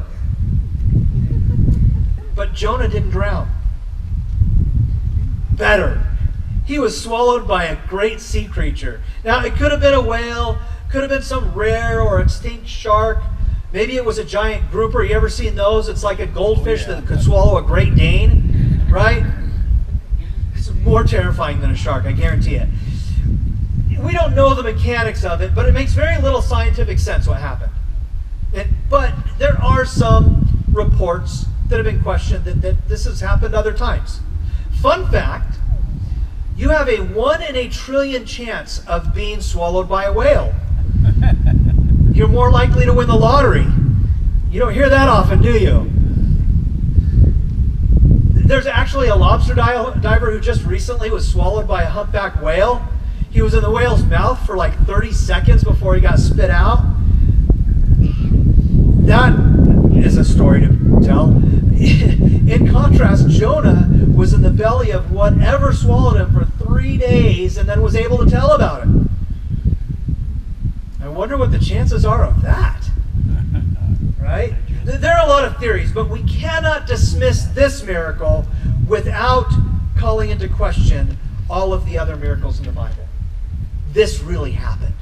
But 2.40 2.54
Jonah 2.54 2.88
didn't 2.88 3.11
drown. 3.11 3.50
Better. 5.52 6.02
He 6.64 6.78
was 6.78 6.99
swallowed 6.99 7.47
by 7.47 7.64
a 7.64 7.76
great 7.87 8.18
sea 8.18 8.47
creature. 8.47 9.02
Now, 9.23 9.44
it 9.44 9.56
could 9.56 9.70
have 9.70 9.82
been 9.82 9.92
a 9.92 10.00
whale, 10.00 10.59
could 10.90 11.02
have 11.02 11.11
been 11.11 11.20
some 11.20 11.52
rare 11.52 12.00
or 12.00 12.18
extinct 12.18 12.66
shark. 12.66 13.18
Maybe 13.75 13.97
it 13.97 14.06
was 14.06 14.16
a 14.16 14.25
giant 14.25 14.70
grouper. 14.70 15.04
You 15.04 15.14
ever 15.16 15.28
seen 15.28 15.54
those? 15.54 15.87
It's 15.87 16.02
like 16.02 16.18
a 16.18 16.26
goldfish 16.26 16.85
oh, 16.87 16.92
yeah. 16.92 17.00
that 17.00 17.06
could 17.06 17.20
swallow 17.20 17.59
a 17.59 17.62
Great 17.62 17.94
Dane, 17.94 18.87
right? 18.88 19.23
It's 20.54 20.70
more 20.70 21.04
terrifying 21.04 21.61
than 21.61 21.70
a 21.70 21.76
shark, 21.76 22.06
I 22.06 22.12
guarantee 22.12 22.54
it 22.54 22.68
we 24.02 24.12
don't 24.14 24.35
know 24.35 24.54
the 24.54 24.62
mechanics 24.62 25.25
of 25.25 25.42
it, 25.42 25.54
but 25.54 25.68
it 25.68 25.73
makes 25.73 25.92
very 25.92 26.18
little 26.23 26.40
scientific 26.40 26.99
sense 26.99 27.26
what 27.26 27.38
happened. 27.38 27.70
And, 28.54 28.70
but 28.88 29.12
there 29.37 29.62
are 29.62 29.85
some 29.85 30.64
reports 30.73 31.44
that 31.70 31.76
have 31.76 31.86
been 31.86 32.02
questioned 32.02 32.44
that, 32.44 32.62
that 32.62 32.88
this 32.88 33.04
has 33.04 33.20
happened 33.20 33.54
other 33.54 33.72
times. 33.72 34.20
Fun 34.80 35.10
fact 35.10 35.56
you 36.60 36.68
have 36.68 36.90
a 36.90 36.98
one 36.98 37.42
in 37.42 37.56
a 37.56 37.70
trillion 37.70 38.26
chance 38.26 38.86
of 38.86 39.14
being 39.14 39.40
swallowed 39.40 39.88
by 39.88 40.04
a 40.04 40.12
whale. 40.12 40.52
You're 42.12 42.28
more 42.28 42.50
likely 42.50 42.84
to 42.84 42.92
win 42.92 43.08
the 43.08 43.16
lottery. 43.16 43.66
You 44.50 44.60
don't 44.60 44.74
hear 44.74 44.90
that 44.90 45.08
often, 45.08 45.40
do 45.40 45.58
you? 45.58 45.90
There's 48.46 48.66
actually 48.66 49.08
a 49.08 49.16
lobster 49.16 49.54
diver 49.54 50.32
who 50.32 50.38
just 50.38 50.62
recently 50.64 51.08
was 51.08 51.26
swallowed 51.26 51.66
by 51.66 51.84
a 51.84 51.88
humpback 51.88 52.42
whale. 52.42 52.86
He 53.30 53.40
was 53.40 53.54
in 53.54 53.62
the 53.62 53.70
whale's 53.70 54.04
mouth 54.04 54.44
for 54.44 54.54
like 54.54 54.76
30 54.86 55.12
seconds 55.12 55.64
before 55.64 55.94
he 55.94 56.02
got 56.02 56.18
spit 56.18 56.50
out. 56.50 56.84
That 59.06 59.32
is 59.94 60.18
a 60.18 60.24
story 60.24 60.60
to 60.60 61.00
tell. 61.02 61.30
in 61.80 62.68
contrast, 62.70 63.30
Jonah 63.30 63.88
was 64.14 64.34
in 64.34 64.42
the 64.42 64.50
belly 64.50 64.90
of 64.90 65.10
swallowed 65.72 66.20
him 66.20 66.32
for 66.32 66.44
three 66.64 66.96
days 66.96 67.56
and 67.56 67.68
then 67.68 67.82
was 67.82 67.96
able 67.96 68.18
to 68.18 68.30
tell 68.30 68.52
about 68.52 68.82
it. 68.82 68.88
I 71.02 71.08
wonder 71.08 71.36
what 71.36 71.52
the 71.52 71.58
chances 71.58 72.04
are 72.04 72.24
of 72.24 72.42
that. 72.42 72.84
Right? 74.20 74.54
There 74.84 75.16
are 75.16 75.26
a 75.26 75.28
lot 75.28 75.44
of 75.44 75.56
theories, 75.56 75.90
but 75.90 76.08
we 76.08 76.22
cannot 76.22 76.86
dismiss 76.86 77.46
this 77.46 77.82
miracle 77.82 78.46
without 78.86 79.50
calling 79.96 80.30
into 80.30 80.48
question 80.48 81.18
all 81.48 81.72
of 81.72 81.84
the 81.84 81.98
other 81.98 82.14
miracles 82.14 82.60
in 82.60 82.64
the 82.64 82.72
Bible. 82.72 83.08
This 83.92 84.22
really 84.22 84.52
happened. 84.52 84.94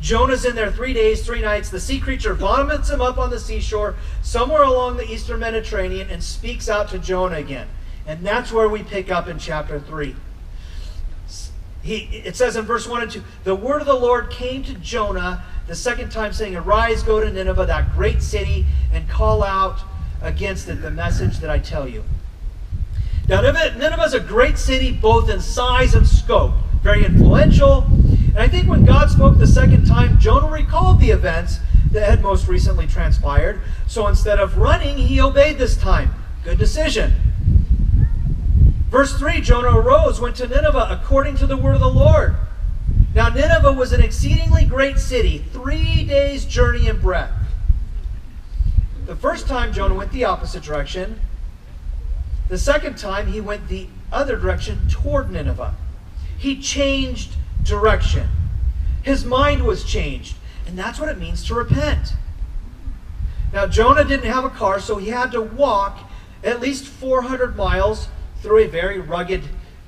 Jonah's 0.00 0.44
in 0.44 0.54
there 0.54 0.70
three 0.70 0.92
days, 0.92 1.24
three 1.24 1.40
nights. 1.40 1.70
The 1.70 1.80
sea 1.80 2.00
creature 2.00 2.34
vomits 2.34 2.90
him 2.90 3.00
up 3.00 3.18
on 3.18 3.30
the 3.30 3.40
seashore 3.40 3.94
somewhere 4.22 4.62
along 4.62 4.96
the 4.96 5.10
eastern 5.10 5.40
Mediterranean 5.40 6.08
and 6.10 6.22
speaks 6.22 6.68
out 6.68 6.88
to 6.90 6.98
Jonah 6.98 7.36
again. 7.36 7.68
And 8.08 8.26
that's 8.26 8.50
where 8.50 8.70
we 8.70 8.82
pick 8.82 9.10
up 9.10 9.28
in 9.28 9.38
chapter 9.38 9.78
3. 9.78 10.16
He, 11.82 11.96
it 11.96 12.36
says 12.36 12.56
in 12.56 12.64
verse 12.64 12.88
1 12.88 13.02
and 13.02 13.10
2 13.10 13.22
The 13.44 13.54
word 13.54 13.82
of 13.82 13.86
the 13.86 13.94
Lord 13.94 14.30
came 14.30 14.62
to 14.64 14.74
Jonah 14.74 15.44
the 15.66 15.76
second 15.76 16.10
time, 16.10 16.32
saying, 16.32 16.56
Arise, 16.56 17.02
go 17.02 17.20
to 17.20 17.30
Nineveh, 17.30 17.66
that 17.66 17.94
great 17.94 18.22
city, 18.22 18.64
and 18.90 19.06
call 19.10 19.44
out 19.44 19.80
against 20.22 20.68
it 20.68 20.80
the 20.80 20.90
message 20.90 21.38
that 21.40 21.50
I 21.50 21.58
tell 21.58 21.86
you. 21.86 22.02
Now, 23.28 23.42
Nineveh 23.42 24.04
is 24.04 24.14
a 24.14 24.20
great 24.20 24.56
city, 24.56 24.90
both 24.90 25.28
in 25.28 25.40
size 25.40 25.94
and 25.94 26.08
scope, 26.08 26.54
very 26.82 27.04
influential. 27.04 27.82
And 27.82 28.38
I 28.38 28.48
think 28.48 28.68
when 28.68 28.86
God 28.86 29.10
spoke 29.10 29.36
the 29.36 29.46
second 29.46 29.86
time, 29.86 30.18
Jonah 30.18 30.50
recalled 30.50 30.98
the 30.98 31.10
events 31.10 31.58
that 31.92 32.08
had 32.08 32.22
most 32.22 32.48
recently 32.48 32.86
transpired. 32.86 33.60
So 33.86 34.06
instead 34.06 34.40
of 34.40 34.56
running, 34.56 34.96
he 34.96 35.20
obeyed 35.20 35.58
this 35.58 35.76
time. 35.76 36.14
Good 36.42 36.58
decision. 36.58 37.27
Verse 38.90 39.16
3 39.18 39.40
Jonah 39.40 39.78
arose, 39.78 40.20
went 40.20 40.36
to 40.36 40.48
Nineveh 40.48 40.88
according 40.90 41.36
to 41.36 41.46
the 41.46 41.56
word 41.56 41.74
of 41.74 41.80
the 41.80 41.90
Lord. 41.90 42.34
Now, 43.14 43.28
Nineveh 43.28 43.72
was 43.72 43.92
an 43.92 44.02
exceedingly 44.02 44.64
great 44.64 44.98
city, 44.98 45.44
three 45.52 46.04
days' 46.04 46.44
journey 46.44 46.86
in 46.86 47.00
breadth. 47.00 47.32
The 49.06 49.16
first 49.16 49.46
time 49.46 49.72
Jonah 49.72 49.94
went 49.94 50.12
the 50.12 50.24
opposite 50.24 50.62
direction. 50.62 51.20
The 52.48 52.58
second 52.58 52.96
time 52.96 53.26
he 53.32 53.40
went 53.40 53.68
the 53.68 53.88
other 54.12 54.36
direction 54.36 54.88
toward 54.88 55.30
Nineveh. 55.30 55.74
He 56.36 56.60
changed 56.60 57.32
direction. 57.62 58.28
His 59.02 59.24
mind 59.24 59.64
was 59.64 59.84
changed. 59.84 60.36
And 60.66 60.78
that's 60.78 61.00
what 61.00 61.08
it 61.08 61.18
means 61.18 61.44
to 61.46 61.54
repent. 61.54 62.14
Now, 63.52 63.66
Jonah 63.66 64.04
didn't 64.04 64.30
have 64.30 64.44
a 64.44 64.50
car, 64.50 64.80
so 64.80 64.96
he 64.96 65.08
had 65.08 65.32
to 65.32 65.40
walk 65.40 65.98
at 66.44 66.60
least 66.60 66.84
400 66.84 67.56
miles 67.56 68.08
through 68.40 68.58
a 68.64 68.66
very 68.66 68.98
rugged 68.98 69.42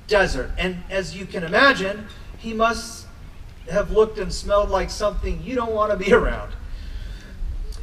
desert. 0.07 0.51
And 0.57 0.83
as 0.89 1.15
you 1.15 1.25
can 1.25 1.43
imagine, 1.43 2.07
he 2.37 2.53
must 2.53 3.07
have 3.69 3.91
looked 3.91 4.17
and 4.17 4.33
smelled 4.33 4.69
like 4.69 4.89
something 4.89 5.41
you 5.43 5.55
don't 5.55 5.73
want 5.73 5.91
to 5.91 5.97
be 5.97 6.13
around. 6.13 6.53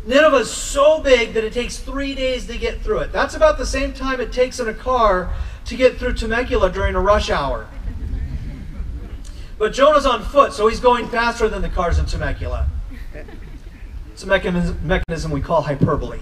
Nineveh 0.06 0.38
is 0.38 0.50
so 0.50 1.00
big 1.00 1.34
that 1.34 1.44
it 1.44 1.52
takes 1.52 1.78
three 1.78 2.14
days 2.14 2.46
to 2.46 2.56
get 2.56 2.80
through 2.80 3.00
it. 3.00 3.12
That's 3.12 3.34
about 3.34 3.58
the 3.58 3.66
same 3.66 3.92
time 3.92 4.20
it 4.20 4.32
takes 4.32 4.58
in 4.58 4.68
a 4.68 4.74
car 4.74 5.32
to 5.66 5.76
get 5.76 5.98
through 5.98 6.14
Temecula 6.14 6.70
during 6.70 6.94
a 6.94 7.00
rush 7.00 7.30
hour. 7.30 7.68
But 9.58 9.72
Jonah's 9.72 10.06
on 10.06 10.22
foot, 10.22 10.52
so 10.52 10.68
he's 10.68 10.80
going 10.80 11.08
faster 11.08 11.48
than 11.48 11.62
the 11.62 11.68
cars 11.68 11.98
in 11.98 12.06
Temecula. 12.06 12.68
It's 14.12 14.22
a 14.22 14.26
mechanism, 14.26 14.80
mechanism 14.82 15.30
we 15.30 15.40
call 15.40 15.62
hyperbole. 15.62 16.20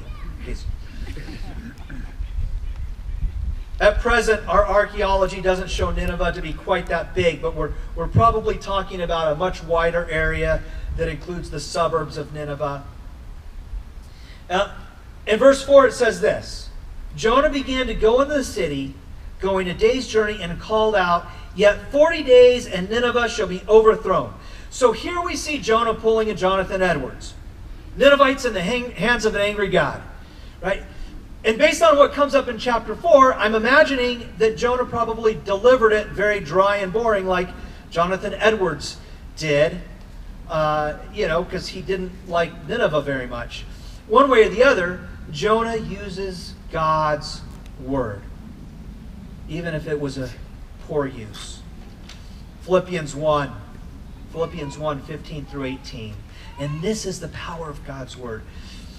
At 3.79 4.01
present, 4.01 4.47
our 4.49 4.67
archaeology 4.67 5.41
doesn't 5.43 5.69
show 5.69 5.91
Nineveh 5.91 6.33
to 6.33 6.41
be 6.41 6.53
quite 6.53 6.87
that 6.87 7.15
big, 7.15 7.43
but 7.43 7.55
we're, 7.55 7.73
we're 7.95 8.09
probably 8.09 8.57
talking 8.57 9.03
about 9.03 9.33
a 9.33 9.37
much 9.37 9.63
wider 9.63 10.09
area 10.11 10.63
that 10.97 11.09
includes 11.09 11.51
the 11.51 11.61
suburbs 11.61 12.17
of 12.17 12.33
Nineveh. 12.33 12.85
Now, 14.49 14.73
in 15.27 15.39
verse 15.39 15.63
4, 15.63 15.89
it 15.89 15.93
says 15.93 16.21
this 16.21 16.71
Jonah 17.15 17.51
began 17.51 17.87
to 17.89 17.95
go 17.95 18.23
into 18.23 18.35
the 18.35 18.45
city, 18.45 18.95
going 19.41 19.69
a 19.69 19.75
day's 19.75 20.09
journey, 20.09 20.39
and 20.41 20.59
called 20.59 20.95
out, 20.95 21.27
Yet 21.57 21.91
40 21.91 22.23
days, 22.23 22.67
and 22.67 22.91
Nineveh 22.91 23.31
shall 23.31 23.47
be 23.47 23.63
overthrown. 23.67 24.35
So 24.69 24.93
here 24.93 25.23
we 25.23 25.37
see 25.37 25.59
Jonah 25.59 25.95
pulling 25.95 26.29
a 26.29 26.35
Jonathan 26.35 26.83
Edwards. 26.83 27.33
Ninevites 27.97 28.45
in 28.45 28.53
the 28.53 28.61
hands 28.61 29.25
of 29.25 29.35
an 29.35 29.41
angry 29.41 29.69
God. 29.69 30.03
Right? 30.61 30.83
And 31.47 31.59
based 31.59 31.81
on 31.81 31.97
what 31.97 32.13
comes 32.13 32.35
up 32.35 32.49
in 32.49 32.59
chapter 32.59 32.97
4, 32.97 33.35
I'm 33.35 33.55
imagining 33.55 34.29
that 34.39 34.57
Jonah 34.57 34.85
probably 34.85 35.35
delivered 35.45 35.93
it 35.93 36.09
very 36.09 36.41
dry 36.41 36.79
and 36.79 36.93
boring, 36.93 37.25
like 37.25 37.49
Jonathan 37.89 38.35
Edwards 38.35 38.97
did, 39.37 39.81
uh, 40.49 40.99
you 41.15 41.29
know, 41.29 41.45
because 41.45 41.69
he 41.69 41.83
didn't 41.83 42.11
like 42.27 42.67
Nineveh 42.69 43.01
very 43.01 43.29
much. 43.29 43.65
One 44.09 44.29
way 44.29 44.45
or 44.45 44.49
the 44.49 44.65
other, 44.65 45.07
Jonah 45.31 45.77
uses 45.77 46.55
God's 46.73 47.43
word, 47.81 48.23
even 49.49 49.73
if 49.73 49.87
it 49.87 50.01
was 50.01 50.19
a 50.19 50.29
poor 50.89 51.07
use. 51.07 51.63
Philippians 52.63 53.15
1, 53.15 53.53
Philippians 54.33 54.77
1 54.77 55.03
15 55.03 55.45
through 55.45 55.65
18. 55.65 56.15
And 56.59 56.83
this 56.83 57.07
is 57.07 57.21
the 57.21 57.29
power 57.29 57.71
of 57.71 57.87
God's 57.87 58.17
word. 58.17 58.43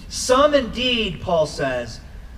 Some 0.08 0.54
indeed, 0.54 1.20
Paul 1.20 1.44
says, 1.44 2.00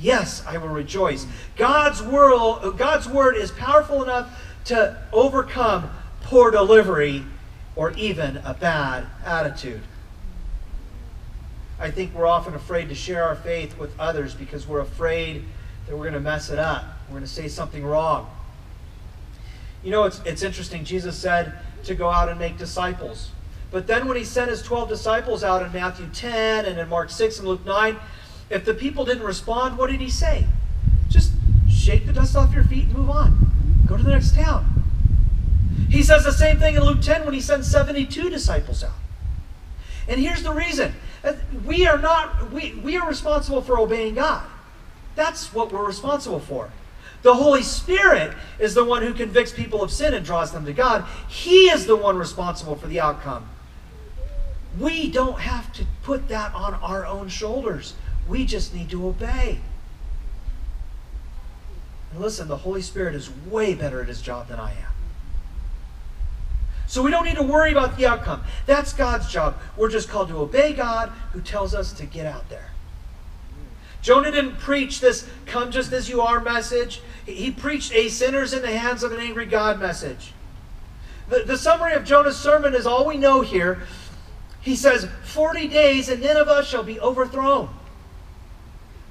Yes, 0.00 0.42
I 0.46 0.56
will 0.56 0.68
rejoice. 0.68 1.26
God's 1.56 2.02
word, 2.02 2.76
God's 2.78 3.06
word 3.06 3.36
is 3.36 3.50
powerful 3.50 4.02
enough 4.02 4.40
to 4.66 4.96
overcome 5.12 5.90
poor 6.22 6.50
delivery 6.50 7.24
or 7.76 7.92
even 7.92 8.38
a 8.38 8.54
bad 8.54 9.06
attitude. 9.24 9.82
I 11.78 11.90
think 11.90 12.14
we're 12.14 12.26
often 12.26 12.54
afraid 12.54 12.88
to 12.88 12.94
share 12.94 13.24
our 13.24 13.36
faith 13.36 13.78
with 13.78 13.98
others 13.98 14.34
because 14.34 14.66
we're 14.66 14.80
afraid 14.80 15.44
that 15.86 15.96
we're 15.96 16.04
going 16.04 16.14
to 16.14 16.20
mess 16.20 16.50
it 16.50 16.58
up. 16.58 16.84
We're 17.08 17.14
going 17.14 17.24
to 17.24 17.28
say 17.28 17.48
something 17.48 17.84
wrong. 17.84 18.30
You 19.82 19.90
know, 19.90 20.04
it's, 20.04 20.20
it's 20.24 20.42
interesting. 20.42 20.84
Jesus 20.84 21.16
said 21.16 21.54
to 21.84 21.94
go 21.94 22.10
out 22.10 22.28
and 22.28 22.38
make 22.38 22.58
disciples. 22.58 23.30
But 23.70 23.86
then 23.86 24.06
when 24.08 24.16
he 24.16 24.24
sent 24.24 24.50
his 24.50 24.62
12 24.62 24.88
disciples 24.88 25.42
out 25.42 25.62
in 25.62 25.72
Matthew 25.72 26.06
10 26.12 26.66
and 26.66 26.78
in 26.78 26.88
Mark 26.88 27.08
6 27.08 27.38
and 27.38 27.48
Luke 27.48 27.64
9, 27.64 27.96
if 28.50 28.64
the 28.64 28.74
people 28.74 29.04
didn't 29.04 29.22
respond, 29.22 29.78
what 29.78 29.90
did 29.90 30.00
he 30.00 30.10
say? 30.10 30.44
Just 31.08 31.32
shake 31.68 32.06
the 32.06 32.12
dust 32.12 32.36
off 32.36 32.52
your 32.52 32.64
feet 32.64 32.84
and 32.84 32.94
move 32.94 33.10
on. 33.10 33.50
Go 33.86 33.96
to 33.96 34.02
the 34.02 34.10
next 34.10 34.34
town. 34.34 34.66
He 35.88 36.02
says 36.02 36.24
the 36.24 36.32
same 36.32 36.58
thing 36.58 36.76
in 36.76 36.82
Luke 36.82 37.00
10 37.00 37.24
when 37.24 37.34
he 37.34 37.40
sends 37.40 37.70
72 37.70 38.28
disciples 38.28 38.84
out. 38.84 38.92
And 40.06 40.20
here's 40.20 40.42
the 40.42 40.52
reason. 40.52 40.94
Uh, 41.22 41.34
we 41.64 41.86
are 41.86 41.98
not 41.98 42.50
we, 42.50 42.74
we 42.74 42.96
are 42.96 43.08
responsible 43.08 43.62
for 43.62 43.78
obeying 43.78 44.14
God. 44.14 44.44
That's 45.14 45.52
what 45.52 45.72
we're 45.72 45.86
responsible 45.86 46.40
for. 46.40 46.70
The 47.22 47.34
Holy 47.34 47.62
Spirit 47.62 48.34
is 48.58 48.74
the 48.74 48.84
one 48.84 49.02
who 49.02 49.12
convicts 49.12 49.52
people 49.52 49.82
of 49.82 49.90
sin 49.90 50.14
and 50.14 50.24
draws 50.24 50.52
them 50.52 50.64
to 50.64 50.72
God. 50.72 51.04
He 51.28 51.68
is 51.68 51.86
the 51.86 51.96
one 51.96 52.16
responsible 52.16 52.76
for 52.76 52.86
the 52.86 53.00
outcome. 53.00 53.48
We 54.78 55.10
don't 55.10 55.40
have 55.40 55.72
to 55.74 55.84
put 56.02 56.28
that 56.28 56.54
on 56.54 56.74
our 56.74 57.04
own 57.04 57.28
shoulders. 57.28 57.94
We 58.30 58.46
just 58.46 58.72
need 58.72 58.88
to 58.90 59.08
obey. 59.08 59.58
And 62.12 62.20
listen, 62.20 62.46
the 62.46 62.58
Holy 62.58 62.80
Spirit 62.80 63.16
is 63.16 63.28
way 63.28 63.74
better 63.74 64.00
at 64.00 64.08
his 64.08 64.22
job 64.22 64.46
than 64.46 64.60
I 64.60 64.70
am. 64.70 64.92
So 66.86 67.02
we 67.02 67.10
don't 67.10 67.24
need 67.24 67.36
to 67.36 67.42
worry 67.42 67.72
about 67.72 67.96
the 67.96 68.06
outcome. 68.06 68.42
That's 68.66 68.92
God's 68.92 69.30
job. 69.30 69.56
We're 69.76 69.90
just 69.90 70.08
called 70.08 70.28
to 70.28 70.38
obey 70.38 70.72
God 70.72 71.10
who 71.32 71.40
tells 71.40 71.74
us 71.74 71.92
to 71.94 72.06
get 72.06 72.24
out 72.24 72.48
there. 72.48 72.70
Jonah 74.00 74.30
didn't 74.30 74.58
preach 74.58 75.00
this 75.00 75.28
come 75.46 75.72
just 75.72 75.92
as 75.92 76.08
you 76.08 76.20
are 76.20 76.40
message. 76.40 77.02
He 77.26 77.50
preached 77.50 77.92
a 77.92 78.08
sinners 78.08 78.52
in 78.52 78.62
the 78.62 78.76
hands 78.76 79.02
of 79.02 79.12
an 79.12 79.20
angry 79.20 79.46
God 79.46 79.80
message. 79.80 80.32
The, 81.28 81.42
the 81.44 81.58
summary 81.58 81.92
of 81.94 82.04
Jonah's 82.04 82.38
sermon 82.38 82.74
is 82.74 82.86
all 82.86 83.06
we 83.06 83.16
know 83.16 83.40
here. 83.40 83.82
He 84.60 84.76
says, 84.76 85.08
40 85.24 85.68
days 85.68 86.08
and 86.08 86.22
Nineveh 86.22 86.64
shall 86.64 86.82
be 86.82 87.00
overthrown. 87.00 87.70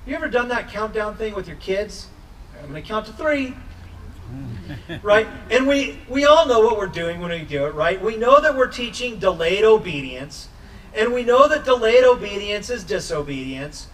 You 0.06 0.16
ever 0.16 0.28
done 0.28 0.48
that 0.50 0.70
countdown 0.70 1.16
thing 1.16 1.36
with 1.36 1.48
your 1.48 1.58
kids? 1.58 2.08
I'm 2.62 2.70
going 2.70 2.82
to 2.82 2.88
count 2.88 3.06
to 3.08 3.14
three. 3.14 3.56
right? 5.02 5.28
And 5.50 5.68
we, 5.68 6.00
we 6.08 6.26
all 6.26 6.48
know 6.48 6.60
what 6.62 6.78
we're 6.78 6.88
doing 6.88 7.20
when 7.20 7.32
we 7.32 7.44
do 7.44 7.66
it, 7.66 7.74
right? 7.74 8.02
We 8.02 8.16
know 8.16 8.40
that 8.42 8.56
we're 8.56 8.68
teaching 8.68 9.20
delayed 9.20 9.64
obedience. 9.64 10.50
And 10.96 11.14
we 11.14 11.24
know 11.24 11.48
that 11.48 11.66
delayed 11.66 12.04
obedience 12.04 12.70
is 12.70 12.84
disobedience. 12.84 13.88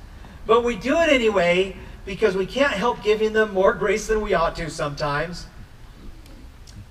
But 0.45 0.63
we 0.63 0.75
do 0.75 0.99
it 0.99 1.09
anyway 1.09 1.75
because 2.05 2.35
we 2.35 2.45
can't 2.45 2.73
help 2.73 3.03
giving 3.03 3.33
them 3.33 3.53
more 3.53 3.73
grace 3.73 4.07
than 4.07 4.21
we 4.21 4.33
ought 4.33 4.55
to 4.57 4.69
sometimes. 4.69 5.47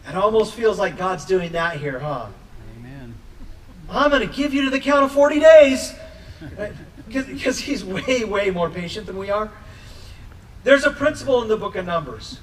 It 0.08 0.14
almost 0.16 0.54
feels 0.54 0.78
like 0.78 0.98
God's 0.98 1.24
doing 1.24 1.52
that 1.52 1.78
here, 1.78 1.98
huh? 1.98 2.26
Amen. 2.78 3.14
I'm 3.88 4.10
going 4.10 4.26
to 4.26 4.34
give 4.34 4.52
you 4.52 4.64
to 4.64 4.70
the 4.70 4.80
count 4.80 5.04
of 5.04 5.12
40 5.12 5.40
days. 5.40 5.94
Because 7.14 7.60
he's 7.60 7.84
way, 7.84 8.24
way 8.24 8.50
more 8.50 8.68
patient 8.68 9.06
than 9.06 9.16
we 9.16 9.30
are. 9.30 9.50
There's 10.64 10.84
a 10.84 10.90
principle 10.90 11.42
in 11.42 11.48
the 11.48 11.56
book 11.56 11.76
of 11.76 11.86
Numbers 11.86 12.40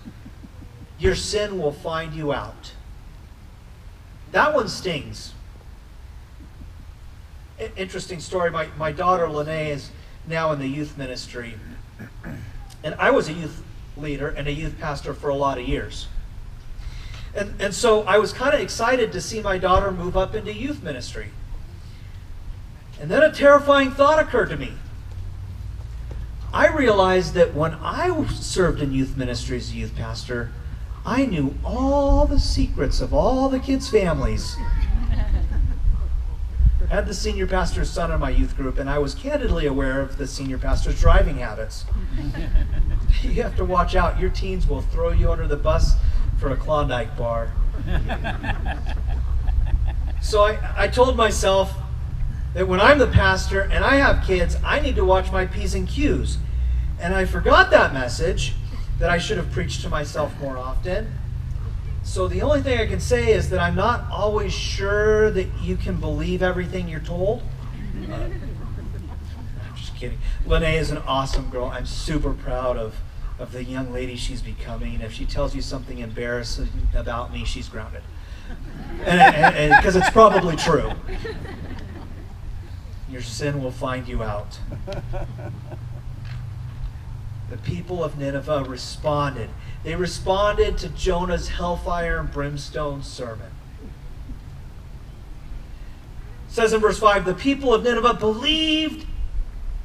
your 1.01 1.16
sin 1.16 1.60
will 1.60 1.72
find 1.72 2.13
you 2.13 2.32
out. 2.32 2.74
That 4.32 4.54
one 4.54 4.68
stings. 4.68 5.34
Interesting 7.75 8.20
story. 8.20 8.51
My, 8.51 8.68
my 8.78 8.92
daughter, 8.92 9.28
Lene, 9.28 9.68
is 9.68 9.90
now 10.28 10.51
in 10.51 10.60
the 10.60 10.68
youth 10.68 10.98
ministry. 10.98 11.56
And 12.84 12.96
I 12.96 13.10
was 13.10 13.30
a 13.30 13.34
youth 13.34 13.63
leader 13.98 14.30
and 14.30 14.48
a 14.48 14.51
youth 14.51 14.80
pastor 14.80 15.13
for 15.13 15.30
a 15.30 15.36
lot 15.36 15.58
of 15.58 15.68
years. 15.68 16.08
And, 17.34 17.60
and 17.60 17.74
so 17.74 18.04
I 18.04 18.20
was 18.20 18.32
kind 18.32 18.54
of 18.54 18.62
excited 18.62 19.12
to 19.13 19.22
see 19.22 19.42
my 19.42 19.58
daughter 19.58 19.92
move 19.92 20.16
up 20.16 20.36
into 20.36 20.54
youth 20.54 20.84
ministry. 20.84 21.32
And 23.01 23.10
then 23.10 23.24
a 23.24 23.31
terrifying 23.31 23.89
thought 23.89 24.20
occurred 24.20 24.51
to 24.51 24.58
me. 24.58 24.74
I 26.53 26.67
realized 26.67 27.34
that 27.34 27.55
when 27.55 27.74
I 27.74 28.25
served 28.27 28.79
in 28.79 28.91
youth 28.91 29.17
ministry 29.17 29.58
as 29.58 29.72
a 29.72 29.74
youth 29.74 29.96
pastor, 29.96 30.51
I 31.03 31.25
knew 31.25 31.55
all 31.65 32.27
the 32.27 32.39
secrets 32.39 33.01
of 33.01 33.12
all 33.12 33.50
the 33.50 33.60
kids' 33.60 33.89
families. 33.89 34.55
I 35.10 35.25
had 36.89 37.08
the 37.08 37.15
senior 37.15 37.48
pastor's 37.48 37.89
son 37.89 38.12
in 38.12 38.20
my 38.20 38.29
youth 38.29 38.55
group, 38.55 38.77
and 38.77 38.88
I 38.88 39.00
was 39.00 39.15
candidly 39.15 39.65
aware 39.65 40.00
of 40.00 40.17
the 40.17 40.27
senior 40.27 40.60
pastor's 40.60 41.00
driving 41.01 41.38
habits. 41.38 41.86
you 43.24 43.41
have 43.41 43.55
to 43.55 43.65
watch 43.65 43.96
out. 43.96 44.20
Your 44.20 44.29
teens 44.29 44.67
will 44.67 44.81
throw 44.81 45.10
you 45.10 45.31
under 45.31 45.48
the 45.48 45.58
bus 45.58 45.96
for 46.39 46.51
a 46.51 46.55
Klondike 46.55 47.17
bar. 47.17 47.51
so 50.22 50.43
I, 50.43 50.84
I 50.84 50.88
told 50.88 51.17
myself 51.17 51.74
that 52.53 52.67
when 52.67 52.81
I'm 52.81 53.00
the 53.00 53.08
pastor 53.08 53.62
and 53.62 53.84
I 53.84 53.96
have 53.96 54.25
kids, 54.25 54.58
I 54.63 54.79
need 54.79 54.96
to 54.96 55.05
watch 55.05 55.31
my 55.31 55.46
P's 55.46 55.74
and 55.74 55.88
Q's. 55.88 56.38
And 57.00 57.15
I 57.15 57.25
forgot 57.25 57.72
that 57.72 57.93
message 57.93 58.53
that 59.00 59.10
I 59.10 59.17
should 59.17 59.38
have 59.38 59.51
preached 59.51 59.81
to 59.81 59.89
myself 59.89 60.39
more 60.39 60.58
often. 60.58 61.12
So 62.03 62.27
the 62.27 62.42
only 62.42 62.61
thing 62.61 62.79
I 62.79 62.87
can 62.87 63.00
say 63.00 63.31
is 63.31 63.50
that 63.50 63.59
I'm 63.59 63.75
not 63.75 64.09
always 64.11 64.53
sure 64.53 65.31
that 65.31 65.48
you 65.61 65.77
can 65.77 65.98
believe 66.00 66.42
everything 66.42 66.87
you're 66.87 67.00
told. 67.00 67.42
Uh, 68.09 68.14
I'm 68.16 69.75
just 69.75 69.96
kidding. 69.96 70.18
Lene 70.46 70.64
is 70.64 70.92
an 70.92 70.98
awesome 71.00 71.50
girl. 71.50 71.66
I'm 71.66 71.85
super 71.85 72.33
proud 72.33 72.77
of, 72.77 72.96
of 73.40 73.51
the 73.51 73.64
young 73.64 73.94
lady 73.94 74.16
she's 74.16 74.42
becoming. 74.42 75.01
If 75.01 75.14
she 75.14 75.25
tells 75.25 75.55
you 75.55 75.61
something 75.61 76.00
embarrassing 76.00 76.70
about 76.96 77.31
me, 77.31 77.46
she's 77.46 77.70
grounded. 77.70 78.03
Because 78.98 79.96
it's 79.96 80.09
probably 80.09 80.55
true. 80.55 80.92
Your 83.11 83.21
sin 83.21 83.61
will 83.61 83.71
find 83.71 84.07
you 84.07 84.24
out. 84.24 84.59
The 87.51 87.57
people 87.57 88.01
of 88.01 88.17
Nineveh 88.17 88.63
responded 88.63 89.50
they 89.83 89.95
responded 89.95 90.77
to 90.77 90.89
Jonah's 90.89 91.50
hellfire 91.50 92.19
and 92.19 92.31
brimstone 92.31 93.03
sermon. 93.03 93.51
It 96.47 96.53
says 96.53 96.71
in 96.71 96.79
verse 96.79 97.00
5 97.00 97.25
the 97.25 97.33
people 97.33 97.74
of 97.74 97.83
Nineveh 97.83 98.13
believed 98.13 99.05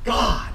God. 0.04 0.52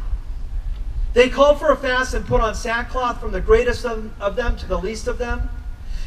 They 1.14 1.30
called 1.30 1.60
for 1.60 1.72
a 1.72 1.76
fast 1.76 2.14
and 2.14 2.26
put 2.26 2.40
on 2.40 2.56
sackcloth 2.56 3.20
from 3.20 3.32
the 3.32 3.42
greatest 3.42 3.84
of 3.84 4.36
them 4.36 4.56
to 4.58 4.66
the 4.66 4.78
least 4.78 5.08
of 5.08 5.18
them. 5.18 5.50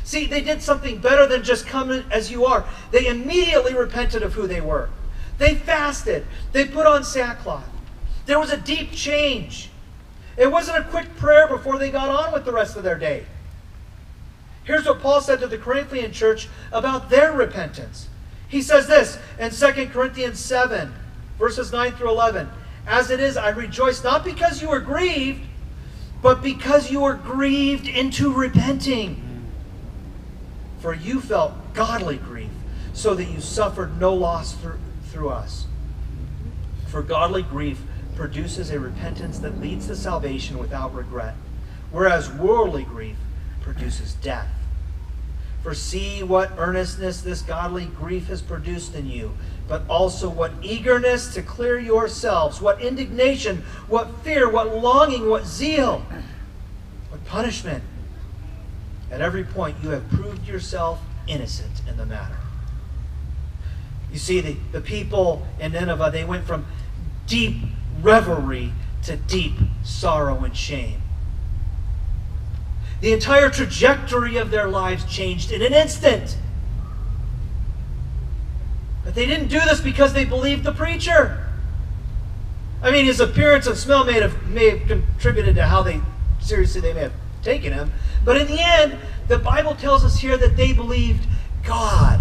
See, 0.05 0.27
they 0.27 0.41
did 0.41 0.63
something 0.63 0.99
better 0.99 1.27
than 1.27 1.43
just 1.43 1.67
come 1.67 1.91
as 1.91 2.31
you 2.31 2.47
are. 2.47 2.65
They 2.93 3.09
immediately 3.09 3.75
repented 3.75 4.23
of 4.23 4.35
who 4.35 4.47
they 4.47 4.61
were. 4.61 4.89
They 5.39 5.55
fasted. 5.55 6.27
They 6.53 6.65
put 6.65 6.87
on 6.87 7.05
sackcloth. 7.05 7.69
There 8.27 8.39
was 8.39 8.51
a 8.51 8.57
deep 8.57 8.93
change. 8.93 9.71
It 10.37 10.51
wasn't 10.51 10.79
a 10.79 10.89
quick 10.89 11.17
prayer 11.17 11.47
before 11.47 11.79
they 11.79 11.91
got 11.91 12.09
on 12.09 12.33
with 12.33 12.45
the 12.45 12.53
rest 12.53 12.77
of 12.77 12.83
their 12.83 12.99
day. 12.99 13.27
Here's 14.65 14.87
what 14.87 15.01
Paul 15.01 15.21
said 15.21 15.41
to 15.41 15.47
the 15.47 15.59
Corinthian 15.59 16.13
church 16.13 16.49
about 16.73 17.11
their 17.11 17.33
repentance. 17.33 18.09
He 18.49 18.63
says 18.63 18.87
this 18.87 19.19
in 19.39 19.51
2 19.51 19.89
Corinthians 19.89 20.39
7, 20.39 20.93
verses 21.39 21.71
9 21.71 21.93
through 21.93 22.11
11. 22.11 22.49
As 22.87 23.11
it 23.11 23.21
is, 23.21 23.37
I 23.37 23.51
rejoice 23.51 24.03
not 24.03 24.25
because 24.25 24.63
you 24.63 24.69
were 24.69 24.81
grieved, 24.81 25.43
but 26.23 26.43
because 26.43 26.91
you 26.91 27.01
were 27.01 27.15
grieved 27.15 27.87
into 27.87 28.33
repenting. 28.33 29.21
For 30.81 30.95
you 30.95 31.21
felt 31.21 31.53
godly 31.75 32.17
grief, 32.17 32.51
so 32.93 33.15
that 33.15 33.25
you 33.25 33.41
suffered 33.41 34.01
no 34.01 34.15
loss 34.15 34.55
through, 34.55 34.79
through 35.15 35.31
us. 35.31 35.67
For 36.89 37.01
godly 37.01 37.43
grief 37.43 37.81
produces 38.17 38.71
a 38.71 38.81
repentance 38.81 39.39
that 39.39 39.61
leads 39.61 39.87
to 39.87 39.97
salvation 39.97 40.59
without 40.59 40.93
regret, 40.93 41.35
whereas 41.93 42.31
worldly 42.31 42.83
grief 42.83 43.17
produces 43.63 44.15
death. 44.15 44.49
For 45.63 45.73
see 45.73 46.23
what 46.23 46.53
earnestness 46.59 47.23
this 47.23 47.43
godly 47.43 47.87
grief 47.87 48.27
has 48.27 48.43
produced 48.43 48.95
in 48.95 49.09
you, 49.09 49.33
but 49.69 49.89
also 49.89 50.29
what 50.29 50.53
eagerness 50.63 51.33
to 51.35 51.43
clear 51.43 51.79
yourselves, 51.79 52.61
what 52.61 52.83
indignation, 52.83 53.65
what 53.89 54.11
fear, 54.23 54.51
what 54.51 54.77
longing, 54.77 55.31
what 55.31 55.47
zeal, 55.47 56.05
what 57.09 57.25
punishment. 57.25 57.83
At 59.11 59.21
every 59.21 59.45
point, 59.45 59.77
you 59.83 59.91
have 59.91 60.09
proved 60.11 60.47
yourself 60.47 61.01
innocent 61.29 61.83
in 61.89 61.97
the 61.97 62.05
matter. 62.05 62.37
You 64.15 64.21
see, 64.21 64.41
the, 64.41 64.57
the 64.71 64.81
people 64.81 65.45
in 65.59 65.73
Nineveh, 65.73 66.11
they 66.13 66.23
went 66.23 66.47
from 66.47 66.67
deep 67.27 67.57
revelry 68.01 68.71
to 69.03 69.17
deep 69.17 69.55
sorrow 69.83 70.45
and 70.45 70.57
shame. 70.57 71.03
The 73.01 73.13
entire 73.13 73.51
trajectory 73.51 74.37
of 74.37 74.53
their 74.53 74.69
lives 74.69 75.05
changed 75.13 75.51
in 75.51 75.63
an 75.63 75.75
instant. 75.75 76.39
But 79.05 79.17
they 79.17 79.27
didn't 79.27 79.49
do 79.49 79.59
this 79.59 79.81
because 79.81 80.13
they 80.13 80.25
believed 80.25 80.63
the 80.63 80.73
preacher. 80.73 81.49
I 82.85 82.93
mean, 82.93 83.07
his 83.07 83.19
appearance 83.19 83.67
and 83.67 83.77
smell 83.77 84.05
may 84.05 84.21
have, 84.21 84.47
may 84.47 84.79
have 84.79 84.87
contributed 84.87 85.57
to 85.57 85.65
how 85.65 85.83
they 85.83 86.01
seriously 86.39 86.81
they 86.81 86.93
may 86.93 87.01
have 87.01 87.15
taken 87.43 87.73
him. 87.73 87.91
But 88.25 88.37
in 88.37 88.47
the 88.47 88.61
end, 88.61 88.97
the 89.27 89.39
Bible 89.39 89.75
tells 89.75 90.05
us 90.05 90.21
here 90.21 90.37
that 90.37 90.57
they 90.57 90.73
believed 90.73 91.27
God. 91.65 92.21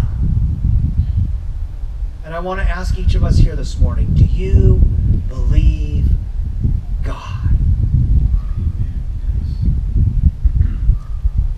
And 2.24 2.34
I 2.34 2.40
want 2.40 2.58
to 2.58 2.66
ask 2.66 2.98
each 2.98 3.14
of 3.14 3.22
us 3.22 3.36
here 3.36 3.54
this 3.54 3.78
morning 3.78 4.14
do 4.14 4.24
you 4.24 4.80
believe 5.28 6.08
God? 7.02 7.50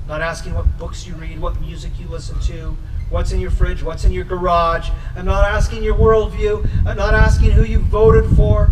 I'm 0.02 0.08
not 0.08 0.22
asking 0.22 0.54
what 0.54 0.76
books 0.76 1.06
you 1.06 1.14
read, 1.14 1.40
what 1.40 1.60
music 1.60 1.92
you 2.00 2.08
listen 2.08 2.40
to, 2.40 2.76
what's 3.10 3.30
in 3.30 3.38
your 3.38 3.52
fridge, 3.52 3.84
what's 3.84 4.04
in 4.04 4.10
your 4.10 4.24
garage. 4.24 4.90
I'm 5.14 5.24
not 5.24 5.44
asking 5.44 5.84
your 5.84 5.94
worldview. 5.94 6.68
I'm 6.84 6.96
not 6.96 7.14
asking 7.14 7.52
who 7.52 7.62
you 7.62 7.78
voted 7.78 8.36
for. 8.36 8.70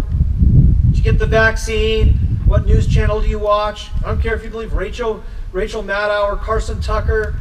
Did 0.86 0.98
you 0.98 1.04
get 1.04 1.20
the 1.20 1.26
vaccine? 1.26 2.14
What 2.46 2.66
news 2.66 2.88
channel 2.88 3.20
do 3.20 3.28
you 3.28 3.38
watch? 3.38 3.90
I 4.04 4.08
don't 4.08 4.20
care 4.20 4.34
if 4.34 4.42
you 4.42 4.50
believe 4.50 4.72
Rachel, 4.72 5.22
Rachel 5.52 5.84
Maddow 5.84 6.24
or 6.24 6.36
Carson 6.36 6.80
Tucker. 6.80 7.36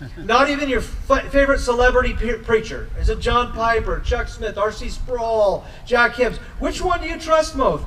Not 0.16 0.50
even 0.50 0.68
your 0.68 0.80
favorite 0.80 1.60
celebrity 1.60 2.14
preacher. 2.14 2.88
Is 2.98 3.08
it 3.08 3.20
John 3.20 3.52
Piper, 3.52 4.00
Chuck 4.00 4.28
Smith, 4.28 4.58
R.C. 4.58 4.88
Sproul, 4.88 5.64
Jack 5.86 6.16
Hibbs? 6.16 6.38
Which 6.58 6.82
one 6.82 7.00
do 7.00 7.08
you 7.08 7.18
trust 7.18 7.56
most? 7.56 7.84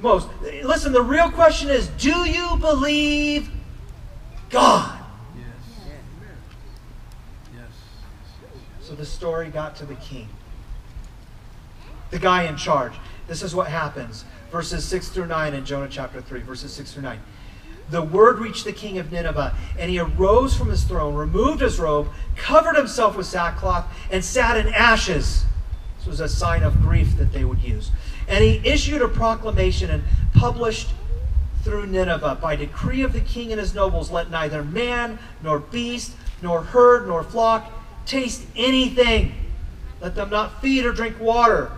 Most. 0.00 0.28
Listen, 0.62 0.92
the 0.92 1.02
real 1.02 1.30
question 1.30 1.70
is 1.70 1.88
do 1.88 2.28
you 2.28 2.56
believe 2.58 3.50
God? 4.50 4.98
Yes. 5.34 5.46
Yes. 7.54 7.70
So 8.80 8.94
the 8.94 9.06
story 9.06 9.48
got 9.48 9.74
to 9.76 9.86
the 9.86 9.94
king, 9.94 10.28
the 12.10 12.18
guy 12.18 12.44
in 12.44 12.56
charge. 12.56 12.92
This 13.26 13.42
is 13.42 13.54
what 13.54 13.68
happens. 13.68 14.24
Verses 14.52 14.84
6 14.84 15.08
through 15.08 15.26
9 15.26 15.54
in 15.54 15.64
Jonah 15.64 15.88
chapter 15.90 16.20
3, 16.20 16.40
verses 16.42 16.72
6 16.72 16.92
through 16.92 17.02
9. 17.02 17.20
The 17.90 18.02
word 18.02 18.38
reached 18.38 18.64
the 18.64 18.72
king 18.72 18.98
of 18.98 19.12
Nineveh, 19.12 19.54
and 19.78 19.90
he 19.90 19.98
arose 19.98 20.56
from 20.56 20.68
his 20.68 20.84
throne, 20.84 21.14
removed 21.14 21.60
his 21.60 21.78
robe, 21.78 22.08
covered 22.34 22.76
himself 22.76 23.16
with 23.16 23.26
sackcloth, 23.26 23.86
and 24.10 24.24
sat 24.24 24.56
in 24.56 24.72
ashes. 24.72 25.44
This 25.98 26.06
was 26.06 26.20
a 26.20 26.28
sign 26.28 26.62
of 26.62 26.82
grief 26.82 27.16
that 27.16 27.32
they 27.32 27.44
would 27.44 27.62
use. 27.62 27.90
And 28.26 28.42
he 28.42 28.60
issued 28.64 29.02
a 29.02 29.08
proclamation 29.08 29.90
and 29.90 30.02
published 30.34 30.88
through 31.62 31.86
Nineveh 31.86 32.38
by 32.40 32.56
decree 32.56 33.02
of 33.02 33.12
the 33.12 33.20
king 33.20 33.52
and 33.52 33.60
his 33.60 33.74
nobles 33.74 34.10
let 34.10 34.30
neither 34.30 34.64
man 34.64 35.18
nor 35.42 35.58
beast 35.58 36.12
nor 36.42 36.62
herd 36.62 37.06
nor 37.06 37.22
flock 37.22 37.72
taste 38.04 38.44
anything. 38.54 39.34
Let 40.00 40.14
them 40.14 40.30
not 40.30 40.60
feed 40.60 40.84
or 40.84 40.92
drink 40.92 41.18
water, 41.18 41.72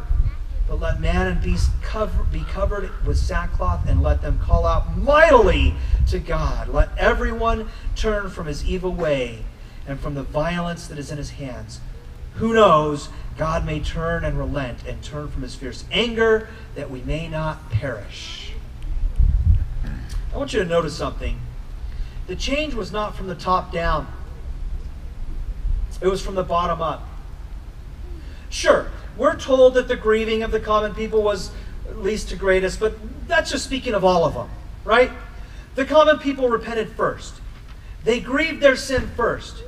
but 0.68 0.80
let 0.80 1.00
man 1.00 1.26
and 1.26 1.42
beast 1.42 1.70
cover, 1.80 2.24
be 2.24 2.40
covered 2.40 2.90
with 3.06 3.16
sackcloth 3.16 3.88
and 3.88 4.02
let 4.02 4.20
them 4.20 4.38
call 4.38 4.66
out 4.66 4.96
mightily 4.98 5.74
to 6.08 6.18
God. 6.18 6.68
Let 6.68 6.90
everyone 6.98 7.70
turn 7.96 8.28
from 8.28 8.46
his 8.46 8.64
evil 8.64 8.92
way 8.92 9.44
and 9.86 9.98
from 9.98 10.14
the 10.14 10.22
violence 10.22 10.86
that 10.88 10.98
is 10.98 11.10
in 11.10 11.16
his 11.16 11.30
hands. 11.30 11.80
Who 12.34 12.52
knows? 12.52 13.08
God 13.38 13.64
may 13.64 13.80
turn 13.80 14.24
and 14.24 14.38
relent 14.38 14.86
and 14.86 15.02
turn 15.02 15.28
from 15.28 15.42
his 15.42 15.54
fierce 15.54 15.84
anger 15.90 16.48
that 16.74 16.90
we 16.90 17.00
may 17.02 17.28
not 17.28 17.70
perish. 17.70 18.52
I 20.32 20.36
want 20.36 20.52
you 20.52 20.58
to 20.58 20.68
notice 20.68 20.94
something. 20.94 21.40
The 22.26 22.36
change 22.36 22.74
was 22.74 22.92
not 22.92 23.16
from 23.16 23.26
the 23.26 23.34
top 23.34 23.72
down, 23.72 24.06
it 26.00 26.08
was 26.08 26.20
from 26.20 26.34
the 26.34 26.44
bottom 26.44 26.82
up. 26.82 27.08
Sure, 28.50 28.90
we're 29.18 29.36
told 29.36 29.74
that 29.74 29.88
the 29.88 29.96
grieving 29.96 30.42
of 30.42 30.52
the 30.52 30.60
common 30.60 30.94
people 30.94 31.22
was 31.22 31.50
least 31.96 32.28
to 32.28 32.36
greatest, 32.36 32.78
but 32.78 32.94
that's 33.26 33.50
just 33.50 33.64
speaking 33.64 33.92
of 33.92 34.04
all 34.04 34.24
of 34.24 34.34
them, 34.34 34.48
right? 34.84 35.10
The 35.74 35.84
common 35.84 36.18
people 36.18 36.48
repented 36.48 36.90
first. 36.92 37.34
They 38.04 38.20
grieved 38.20 38.62
their 38.62 38.76
sin 38.76 39.10
first. 39.16 39.64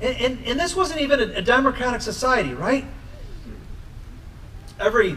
And, 0.00 0.16
and, 0.16 0.46
and 0.46 0.60
this 0.60 0.74
wasn't 0.74 1.00
even 1.00 1.20
a, 1.20 1.38
a 1.38 1.42
democratic 1.42 2.02
society, 2.02 2.54
right? 2.54 2.84
Every 4.80 5.16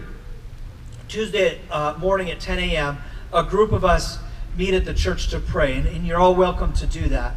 Tuesday 1.07 1.59
uh, 1.69 1.95
morning 1.99 2.29
at 2.31 2.39
10 2.39 2.59
a.m., 2.59 2.99
a 3.33 3.43
group 3.43 3.71
of 3.71 3.83
us 3.83 4.19
meet 4.57 4.73
at 4.73 4.85
the 4.85 4.93
church 4.93 5.29
to 5.29 5.39
pray, 5.39 5.75
and, 5.75 5.87
and 5.87 6.05
you're 6.05 6.19
all 6.19 6.35
welcome 6.35 6.73
to 6.73 6.85
do 6.85 7.07
that. 7.09 7.33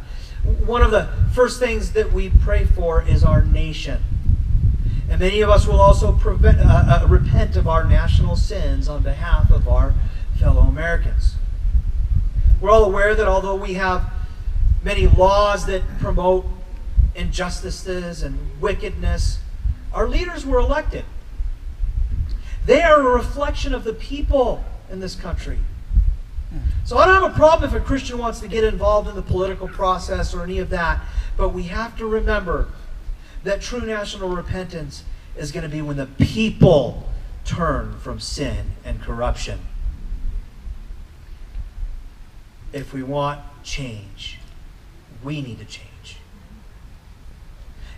One 0.65 0.81
of 0.81 0.91
the 0.91 1.09
first 1.33 1.59
things 1.59 1.93
that 1.93 2.13
we 2.13 2.29
pray 2.29 2.65
for 2.65 3.01
is 3.01 3.23
our 3.23 3.43
nation. 3.43 4.01
And 5.09 5.19
many 5.19 5.41
of 5.41 5.49
us 5.49 5.67
will 5.67 5.79
also 5.79 6.11
prevent, 6.13 6.59
uh, 6.59 7.01
uh, 7.03 7.07
repent 7.07 7.55
of 7.55 7.67
our 7.67 7.83
national 7.83 8.35
sins 8.35 8.87
on 8.87 9.03
behalf 9.03 9.51
of 9.51 9.67
our 9.67 9.93
fellow 10.39 10.61
Americans. 10.61 11.35
We're 12.59 12.71
all 12.71 12.85
aware 12.85 13.13
that 13.15 13.27
although 13.27 13.55
we 13.55 13.75
have 13.75 14.11
many 14.83 15.07
laws 15.07 15.65
that 15.67 15.83
promote 15.99 16.45
injustices 17.13 18.23
and 18.23 18.37
wickedness, 18.59 19.39
our 19.93 20.07
leaders 20.07 20.45
were 20.45 20.59
elected. 20.59 21.05
They 22.65 22.81
are 22.81 22.99
a 22.99 23.15
reflection 23.15 23.73
of 23.73 23.83
the 23.83 23.93
people 23.93 24.63
in 24.89 24.99
this 24.99 25.15
country. 25.15 25.59
So 26.85 26.97
I 26.97 27.05
don't 27.05 27.21
have 27.21 27.31
a 27.31 27.35
problem 27.35 27.69
if 27.69 27.75
a 27.75 27.83
Christian 27.83 28.17
wants 28.17 28.39
to 28.39 28.47
get 28.47 28.63
involved 28.63 29.09
in 29.09 29.15
the 29.15 29.21
political 29.21 29.67
process 29.67 30.33
or 30.33 30.43
any 30.43 30.59
of 30.59 30.69
that, 30.69 31.01
but 31.35 31.49
we 31.49 31.63
have 31.63 31.97
to 31.97 32.05
remember 32.05 32.69
that 33.45 33.61
true 33.61 33.81
national 33.81 34.29
repentance 34.29 35.03
is 35.37 35.51
going 35.51 35.63
to 35.63 35.69
be 35.69 35.81
when 35.81 35.97
the 35.97 36.07
people 36.07 37.07
turn 37.45 37.97
from 37.99 38.19
sin 38.19 38.71
and 38.83 39.01
corruption. 39.01 39.59
If 42.73 42.91
we 42.91 43.03
want 43.03 43.39
change, 43.63 44.39
we 45.23 45.41
need 45.41 45.59
to 45.59 45.65
change. 45.65 46.17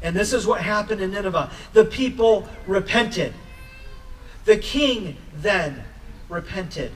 And 0.01 0.15
this 0.15 0.33
is 0.33 0.45
what 0.45 0.61
happened 0.61 1.01
in 1.01 1.11
Nineveh. 1.11 1.49
The 1.73 1.85
people 1.85 2.47
repented. 2.67 3.33
The 4.45 4.57
king 4.57 5.17
then 5.33 5.83
repented. 6.29 6.91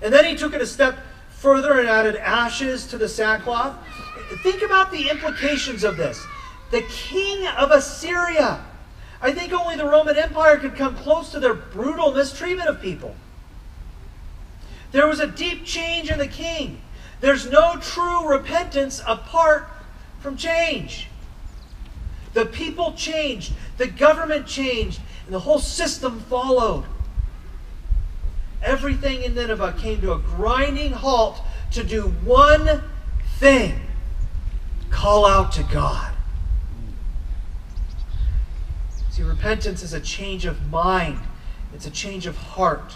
And 0.00 0.14
then 0.14 0.24
he 0.24 0.36
took 0.36 0.54
it 0.54 0.62
a 0.62 0.66
step 0.66 0.98
further 1.30 1.78
and 1.78 1.88
added 1.88 2.16
ashes 2.16 2.86
to 2.86 2.98
the 2.98 3.08
sackcloth. 3.08 3.76
Think 4.42 4.62
about 4.62 4.90
the 4.90 5.10
implications 5.10 5.84
of 5.84 5.96
this. 5.96 6.24
The 6.70 6.82
king 6.82 7.46
of 7.46 7.70
Assyria. 7.70 8.64
I 9.20 9.32
think 9.32 9.52
only 9.52 9.76
the 9.76 9.86
Roman 9.86 10.16
Empire 10.16 10.58
could 10.58 10.76
come 10.76 10.94
close 10.94 11.30
to 11.32 11.40
their 11.40 11.54
brutal 11.54 12.12
mistreatment 12.12 12.68
of 12.68 12.80
people. 12.80 13.16
There 14.92 15.06
was 15.06 15.20
a 15.20 15.26
deep 15.26 15.64
change 15.64 16.10
in 16.10 16.18
the 16.18 16.28
king. 16.28 16.80
There's 17.20 17.50
no 17.50 17.76
true 17.76 18.28
repentance 18.28 19.02
apart 19.06 19.68
from 20.20 20.36
change. 20.36 21.08
The 22.34 22.46
people 22.46 22.92
changed, 22.92 23.52
the 23.76 23.86
government 23.86 24.46
changed, 24.46 25.00
and 25.24 25.34
the 25.34 25.40
whole 25.40 25.58
system 25.58 26.20
followed. 26.20 26.84
Everything 28.62 29.22
in 29.22 29.34
Nineveh 29.34 29.74
came 29.78 30.00
to 30.02 30.12
a 30.12 30.18
grinding 30.18 30.92
halt 30.92 31.40
to 31.72 31.82
do 31.82 32.02
one 32.24 32.82
thing 33.38 33.80
call 34.90 35.26
out 35.26 35.52
to 35.52 35.62
God. 35.64 36.07
See, 39.18 39.24
repentance 39.24 39.82
is 39.82 39.92
a 39.92 40.00
change 40.00 40.46
of 40.46 40.70
mind, 40.70 41.18
it's 41.74 41.88
a 41.88 41.90
change 41.90 42.28
of 42.28 42.36
heart. 42.36 42.94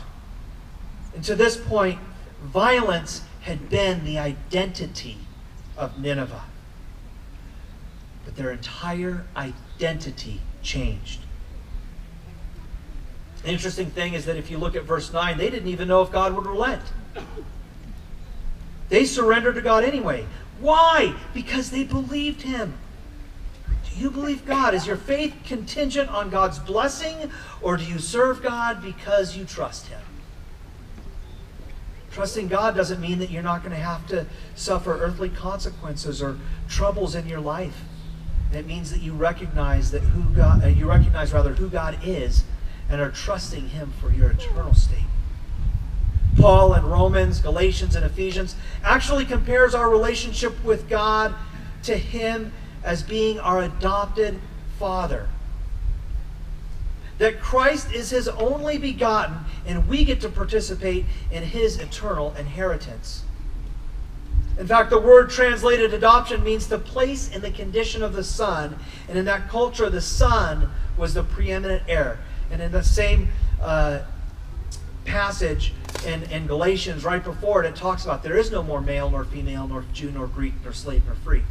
And 1.17 1.25
to 1.25 1.35
this 1.35 1.57
point, 1.57 1.99
violence 2.45 3.23
had 3.41 3.69
been 3.69 4.05
the 4.05 4.21
identity 4.21 5.19
of 5.77 5.99
Nineveh. 5.99 6.45
But 8.25 8.37
their 8.37 8.53
entire 8.53 9.25
identity 9.37 10.41
changed. 10.63 11.23
The 13.43 13.51
interesting 13.51 13.91
thing 13.91 14.15
is 14.15 14.25
that 14.27 14.37
if 14.37 14.49
you 14.49 14.59
look 14.59 14.77
at 14.77 14.85
verse 14.85 15.13
9, 15.13 15.37
they 15.37 15.51
didn't 15.51 15.71
even 15.71 15.89
know 15.89 16.03
if 16.03 16.13
God 16.13 16.35
would 16.35 16.47
relent. 16.47 16.83
They 18.91 19.07
surrendered 19.07 19.57
to 19.57 19.61
God 19.61 19.83
anyway. 19.83 20.25
Why? 20.61 21.17
Because 21.35 21.73
they 21.73 21.83
believed 21.83 22.43
Him. 22.43 22.75
Do 23.95 24.01
you 24.01 24.11
believe 24.11 24.47
God? 24.47 24.75
Is 24.75 24.87
your 24.87 24.97
faith 24.97 25.35
contingent 25.45 26.09
on 26.11 26.31
God's 26.31 26.59
blessing, 26.59 27.31
or 27.61 27.77
do 27.77 27.85
you 27.85 27.99
serve 27.99 28.43
God 28.43 28.83
because 28.83 29.37
you 29.37 29.45
trust 29.45 29.89
Him? 29.89 30.01
Trusting 32.13 32.49
God 32.49 32.75
doesn't 32.75 33.01
mean 33.01 33.19
that 33.21 33.31
you're 33.31 33.43
not 33.43 33.63
going 33.63 33.75
to 33.75 33.83
have 33.83 34.07
to 34.09 34.27
suffer 34.55 34.93
earthly 34.93 35.31
consequences 35.31 36.23
or 36.23 36.39
troubles 36.69 37.15
in 37.15 37.27
your 37.27 37.41
life. 37.41 37.83
It 38.53 38.67
means 38.67 38.91
that 38.91 39.01
you 39.01 39.15
recognize 39.15 39.91
that 39.93 40.01
who 40.01 40.35
God, 40.35 40.63
uh, 40.63 40.69
you 40.69 40.87
recognize 40.87 41.33
rather 41.33 41.55
who 41.55 41.69
God 41.69 41.99
is, 42.05 42.45
and 42.91 43.01
are 43.01 43.11
trusting 43.11 43.71
Him 43.71 43.93
for 43.99 44.13
your 44.13 44.31
eternal 44.31 44.75
state. 44.75 44.99
Paul 46.39 46.75
in 46.75 46.85
Romans, 46.85 47.41
Galatians, 47.41 47.95
and 47.95 48.05
Ephesians 48.05 48.57
actually 48.85 49.25
compares 49.25 49.75
our 49.75 49.89
relationship 49.89 50.63
with 50.65 50.89
God 50.89 51.35
to 51.85 51.97
Him 51.97 52.53
as 52.85 53.03
being 53.03 53.39
our 53.39 53.63
adopted 53.63 54.39
Father. 54.79 55.29
That 57.19 57.41
Christ 57.41 57.93
is 57.93 58.11
His 58.11 58.29
only 58.29 58.79
begotten, 58.79 59.37
and 59.67 59.89
we 59.89 60.05
get 60.05 60.21
to 60.23 60.29
participate 60.29 61.05
in 61.31 61.43
His 61.45 61.79
eternal 61.79 62.35
inheritance. 62.39 63.23
In 64.59 64.67
fact, 64.67 64.91
the 64.91 64.99
word 64.99 65.31
translated 65.31 65.95
adoption 65.95 66.45
means 66.45 66.69
the 66.69 66.79
place 66.79 67.31
in 67.35 67.41
the 67.41 67.51
condition 67.51 68.03
of 68.03 68.13
the 68.13 68.25
son. 68.25 68.77
And 69.09 69.17
in 69.17 69.25
that 69.25 69.49
culture, 69.49 69.89
the 69.89 70.01
son 70.01 70.71
was 70.99 71.15
the 71.15 71.23
preeminent 71.23 71.85
heir. 71.89 72.19
And 72.51 72.61
in 72.61 72.71
the 72.71 72.85
same 72.85 73.29
uh, 73.61 74.01
passage 75.05 75.73
in, 76.07 76.25
in 76.25 76.47
Galatians, 76.47 77.05
right 77.05 77.25
before 77.25 77.65
it, 77.65 77.69
it 77.69 77.77
talks 77.77 78.05
about 78.05 78.23
there 78.23 78.37
is 78.37 78.51
no 78.51 78.63
more 78.63 78.81
male 78.81 79.11
nor 79.11 79.25
female, 79.25 79.67
nor 79.67 79.85
Jew 79.93 80.11
nor 80.11 80.27
Greek, 80.27 80.55
nor 80.63 80.73
slave 80.73 81.07
nor 81.07 81.15
free. 81.15 81.43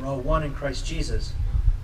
We're 0.00 0.08
all 0.08 0.20
one 0.20 0.42
in 0.42 0.54
Christ 0.54 0.86
Jesus. 0.86 1.32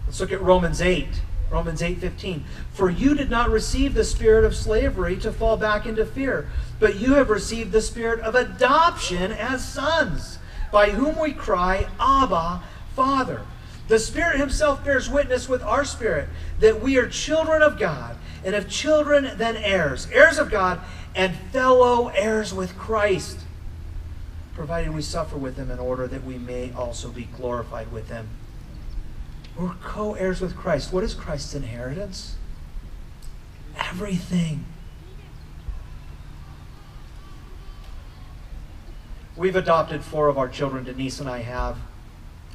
Let's 0.06 0.20
look 0.20 0.32
at 0.32 0.40
Romans 0.40 0.80
8. 0.80 1.06
Romans 1.50 1.80
8:15 1.80 2.42
For 2.72 2.90
you 2.90 3.14
did 3.14 3.30
not 3.30 3.50
receive 3.50 3.94
the 3.94 4.04
spirit 4.04 4.44
of 4.44 4.56
slavery 4.56 5.16
to 5.18 5.32
fall 5.32 5.56
back 5.56 5.86
into 5.86 6.04
fear 6.04 6.48
but 6.80 6.96
you 6.96 7.14
have 7.14 7.30
received 7.30 7.72
the 7.72 7.80
spirit 7.80 8.20
of 8.20 8.34
adoption 8.34 9.32
as 9.32 9.66
sons 9.66 10.38
by 10.72 10.90
whom 10.90 11.18
we 11.18 11.32
cry 11.32 11.86
abba 12.00 12.62
Father. 12.94 13.42
The 13.88 13.98
Spirit 13.98 14.40
Himself 14.40 14.84
bears 14.84 15.08
witness 15.08 15.48
with 15.48 15.62
our 15.62 15.84
spirit 15.84 16.28
that 16.58 16.82
we 16.82 16.96
are 16.96 17.08
children 17.08 17.62
of 17.62 17.78
God, 17.78 18.16
and 18.44 18.54
if 18.54 18.68
children, 18.68 19.30
then 19.36 19.56
heirs, 19.56 20.08
heirs 20.10 20.38
of 20.38 20.50
God, 20.50 20.80
and 21.14 21.36
fellow 21.52 22.08
heirs 22.08 22.52
with 22.52 22.76
Christ, 22.76 23.38
provided 24.56 24.94
we 24.94 25.02
suffer 25.02 25.36
with 25.36 25.56
Him 25.56 25.70
in 25.70 25.78
order 25.78 26.08
that 26.08 26.24
we 26.24 26.38
may 26.38 26.72
also 26.72 27.10
be 27.10 27.24
glorified 27.36 27.92
with 27.92 28.08
Him. 28.08 28.28
We're 29.56 29.74
co 29.84 30.14
heirs 30.14 30.40
with 30.40 30.56
Christ. 30.56 30.92
What 30.92 31.04
is 31.04 31.14
Christ's 31.14 31.54
inheritance? 31.54 32.36
Everything. 33.76 34.64
We've 39.36 39.54
adopted 39.54 40.02
four 40.02 40.28
of 40.28 40.38
our 40.38 40.48
children, 40.48 40.84
Denise 40.84 41.20
and 41.20 41.28
I 41.28 41.42
have. 41.42 41.76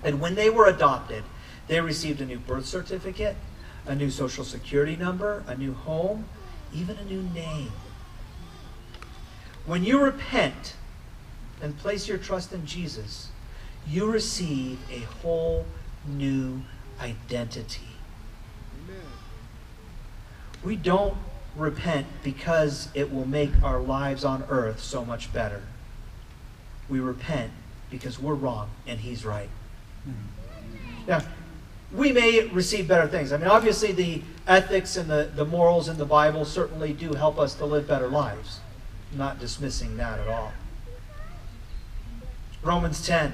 And 0.04 0.20
when 0.20 0.34
they 0.34 0.50
were 0.50 0.66
adopted, 0.66 1.24
they 1.68 1.80
received 1.80 2.20
a 2.20 2.26
new 2.26 2.40
birth 2.40 2.66
certificate, 2.66 3.36
a 3.86 3.94
new 3.94 4.10
social 4.10 4.44
security 4.44 4.96
number, 4.96 5.44
a 5.46 5.56
new 5.56 5.74
home, 5.74 6.26
even 6.74 6.98
a 6.98 7.06
new 7.06 7.22
name. 7.22 7.72
When 9.68 9.84
you 9.84 10.04
repent 10.04 10.74
and 11.62 11.78
place 11.78 12.08
your 12.08 12.18
trust 12.18 12.54
in 12.54 12.66
Jesus, 12.66 13.30
you 13.88 14.10
receive 14.12 14.80
a 14.92 15.00
whole 15.22 15.66
new 16.08 16.62
identity. 17.00 17.88
Amen. 18.84 19.02
We 20.64 20.76
don't 20.76 21.16
repent 21.56 22.08
because 22.24 22.90
it 22.94 23.14
will 23.14 23.28
make 23.28 23.52
our 23.64 23.80
lives 23.80 24.24
on 24.24 24.44
earth 24.50 24.82
so 24.82 25.04
much 25.04 25.34
better. 25.34 25.64
We 26.90 27.00
repent 27.00 27.52
because 27.90 28.20
we're 28.20 28.36
wrong 28.36 28.70
and 28.88 29.00
He's 29.00 29.26
right. 29.26 29.50
Hmm. 30.04 31.08
Now, 31.08 31.22
we 31.94 32.12
may 32.12 32.48
receive 32.48 32.88
better 32.88 33.08
things. 33.08 33.34
I 33.34 33.38
mean, 33.38 33.48
obviously, 33.48 33.92
the 33.92 34.22
ethics 34.48 34.96
and 34.96 35.10
the, 35.10 35.30
the 35.36 35.46
morals 35.46 35.90
in 35.90 35.98
the 35.98 36.06
Bible 36.06 36.46
certainly 36.46 36.94
do 36.94 37.14
help 37.14 37.38
us 37.38 37.54
to 37.56 37.66
live 37.66 37.88
better 37.88 38.08
lives. 38.08 38.60
I'm 39.12 39.18
not 39.18 39.40
dismissing 39.40 39.98
that 39.98 40.20
at 40.20 40.28
all. 40.28 40.54
Romans 42.64 43.06
10. 43.06 43.34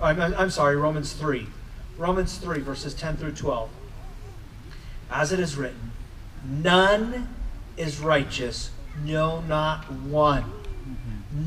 I'm, 0.00 0.20
I'm 0.20 0.50
sorry, 0.50 0.76
Romans 0.76 1.12
3. 1.12 1.46
Romans 1.96 2.36
3, 2.38 2.60
verses 2.60 2.94
10 2.94 3.16
through 3.16 3.32
12. 3.32 3.70
As 5.10 5.32
it 5.32 5.40
is 5.40 5.56
written, 5.56 5.92
none 6.44 7.28
is 7.76 8.00
righteous, 8.00 8.70
no, 9.04 9.40
not 9.42 9.90
one. 9.90 10.44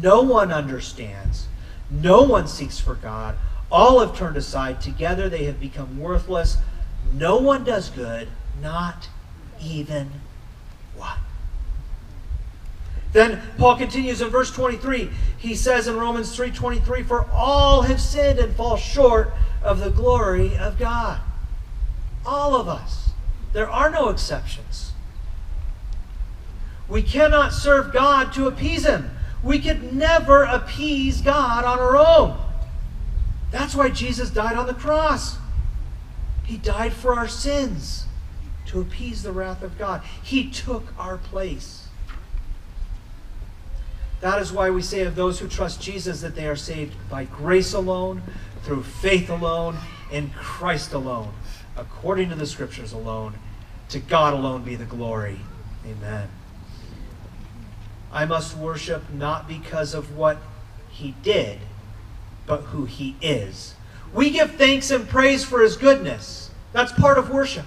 No 0.01 0.21
one 0.21 0.51
understands. 0.51 1.47
No 1.89 2.23
one 2.23 2.47
seeks 2.47 2.79
for 2.79 2.95
God. 2.95 3.35
All 3.71 3.99
have 3.99 4.15
turned 4.15 4.37
aside. 4.37 4.81
Together 4.81 5.29
they 5.29 5.45
have 5.45 5.59
become 5.59 5.99
worthless. 5.99 6.57
No 7.13 7.37
one 7.37 7.63
does 7.63 7.89
good, 7.89 8.27
not 8.61 9.09
even. 9.61 10.11
Then 13.13 13.41
Paul 13.57 13.77
continues 13.77 14.21
in 14.21 14.29
verse 14.29 14.51
23. 14.51 15.09
He 15.37 15.55
says 15.55 15.87
in 15.87 15.97
Romans 15.97 16.35
3:23, 16.35 17.03
"For 17.03 17.25
all 17.31 17.83
have 17.83 18.01
sinned 18.01 18.39
and 18.39 18.55
fall 18.55 18.75
short 18.75 19.33
of 19.61 19.79
the 19.79 19.91
glory 19.91 20.57
of 20.57 20.77
God." 20.77 21.19
All 22.25 22.55
of 22.55 22.67
us. 22.67 23.09
There 23.53 23.69
are 23.69 23.89
no 23.89 24.09
exceptions. 24.09 24.91
We 26.87 27.03
cannot 27.03 27.53
serve 27.53 27.93
God 27.93 28.33
to 28.33 28.47
appease 28.47 28.85
him. 28.85 29.11
We 29.43 29.59
could 29.59 29.93
never 29.93 30.43
appease 30.43 31.21
God 31.21 31.65
on 31.65 31.79
our 31.79 31.97
own. 31.97 32.37
That's 33.51 33.75
why 33.75 33.89
Jesus 33.89 34.29
died 34.29 34.57
on 34.57 34.65
the 34.65 34.73
cross. 34.73 35.37
He 36.43 36.57
died 36.57 36.93
for 36.93 37.17
our 37.17 37.27
sins 37.27 38.05
to 38.67 38.81
appease 38.81 39.21
the 39.21 39.31
wrath 39.31 39.61
of 39.61 39.77
God. 39.77 40.01
He 40.21 40.49
took 40.49 40.93
our 40.97 41.17
place. 41.17 41.82
That 44.23 44.41
is 44.41 44.53
why 44.53 44.69
we 44.69 44.81
say 44.81 45.01
of 45.01 45.15
those 45.15 45.39
who 45.39 45.49
trust 45.49 45.81
Jesus 45.81 46.21
that 46.21 46.33
they 46.33 46.47
are 46.47 46.55
saved 46.55 46.95
by 47.09 47.25
grace 47.25 47.73
alone, 47.73 48.21
through 48.61 48.83
faith 48.83 49.29
alone, 49.29 49.75
in 50.13 50.29
Christ 50.29 50.93
alone, 50.93 51.33
according 51.75 52.29
to 52.29 52.35
the 52.35 52.47
Scriptures 52.47 52.93
alone. 52.93 53.33
To 53.89 53.99
God 53.99 54.33
alone 54.33 54.63
be 54.63 54.77
the 54.77 54.85
glory. 54.85 55.41
Amen. 55.85 56.29
I 58.13 58.23
must 58.23 58.55
worship 58.55 59.11
not 59.11 59.45
because 59.45 59.93
of 59.93 60.15
what 60.15 60.37
he 60.89 61.15
did, 61.21 61.59
but 62.45 62.61
who 62.61 62.85
he 62.85 63.17
is. 63.19 63.75
We 64.13 64.29
give 64.29 64.51
thanks 64.51 64.89
and 64.89 65.05
praise 65.05 65.43
for 65.43 65.59
his 65.59 65.75
goodness. 65.75 66.49
That's 66.71 66.93
part 66.93 67.17
of 67.17 67.29
worship. 67.29 67.65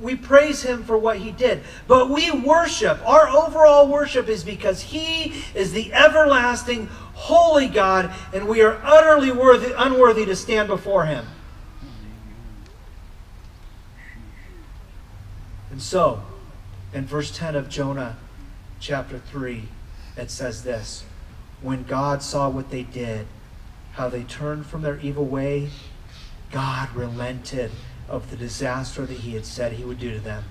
We 0.00 0.16
praise 0.16 0.62
him 0.62 0.82
for 0.84 0.96
what 0.96 1.18
he 1.18 1.30
did. 1.30 1.62
But 1.86 2.08
we 2.08 2.30
worship, 2.30 3.06
our 3.06 3.28
overall 3.28 3.86
worship 3.88 4.28
is 4.28 4.42
because 4.42 4.80
he 4.80 5.34
is 5.54 5.72
the 5.72 5.92
everlasting, 5.92 6.86
holy 7.14 7.68
God, 7.68 8.12
and 8.32 8.48
we 8.48 8.62
are 8.62 8.80
utterly 8.82 9.30
worthy, 9.30 9.72
unworthy 9.76 10.24
to 10.26 10.34
stand 10.34 10.68
before 10.68 11.04
him. 11.04 11.26
And 15.70 15.82
so, 15.82 16.22
in 16.92 17.06
verse 17.06 17.30
10 17.30 17.54
of 17.54 17.68
Jonah 17.68 18.16
chapter 18.80 19.18
3, 19.18 19.68
it 20.16 20.30
says 20.30 20.62
this 20.62 21.04
When 21.62 21.84
God 21.84 22.22
saw 22.22 22.48
what 22.48 22.70
they 22.70 22.82
did, 22.82 23.26
how 23.92 24.08
they 24.08 24.24
turned 24.24 24.66
from 24.66 24.82
their 24.82 24.98
evil 25.00 25.26
way, 25.26 25.70
God 26.50 26.94
relented 26.94 27.70
of 28.10 28.30
the 28.30 28.36
disaster 28.36 29.06
that 29.06 29.18
he 29.18 29.34
had 29.34 29.46
said 29.46 29.72
he 29.72 29.84
would 29.84 30.00
do 30.00 30.12
to 30.12 30.20
them, 30.20 30.44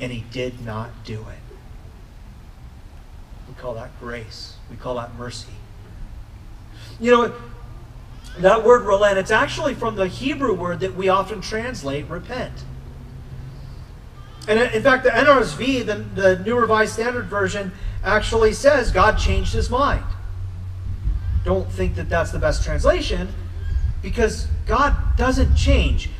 and 0.00 0.10
he 0.10 0.24
did 0.32 0.64
not 0.64 1.04
do 1.04 1.20
it. 1.20 1.56
We 3.46 3.54
call 3.54 3.74
that 3.74 3.90
grace, 4.00 4.56
we 4.70 4.76
call 4.76 4.96
that 4.96 5.14
mercy. 5.14 5.52
You 6.98 7.10
know, 7.12 7.34
that 8.38 8.64
word 8.64 8.82
relent, 8.82 9.18
it's 9.18 9.30
actually 9.30 9.74
from 9.74 9.96
the 9.96 10.08
Hebrew 10.08 10.54
word 10.54 10.80
that 10.80 10.96
we 10.96 11.08
often 11.08 11.40
translate 11.40 12.08
repent. 12.08 12.64
And 14.48 14.58
uh, 14.58 14.70
in 14.72 14.82
fact, 14.82 15.04
the 15.04 15.10
NRSV, 15.10 15.84
the, 15.86 15.94
the 16.20 16.38
New 16.38 16.58
Revised 16.58 16.94
Standard 16.94 17.26
Version, 17.26 17.72
actually 18.02 18.54
says 18.54 18.90
God 18.90 19.18
changed 19.18 19.52
his 19.52 19.68
mind. 19.68 20.04
Don't 21.44 21.70
think 21.70 21.96
that 21.96 22.08
that's 22.08 22.30
the 22.30 22.38
best 22.38 22.64
translation 22.64 23.28
because 24.02 24.46
God 24.66 24.96
doesn't 25.16 25.54
change. 25.54 26.10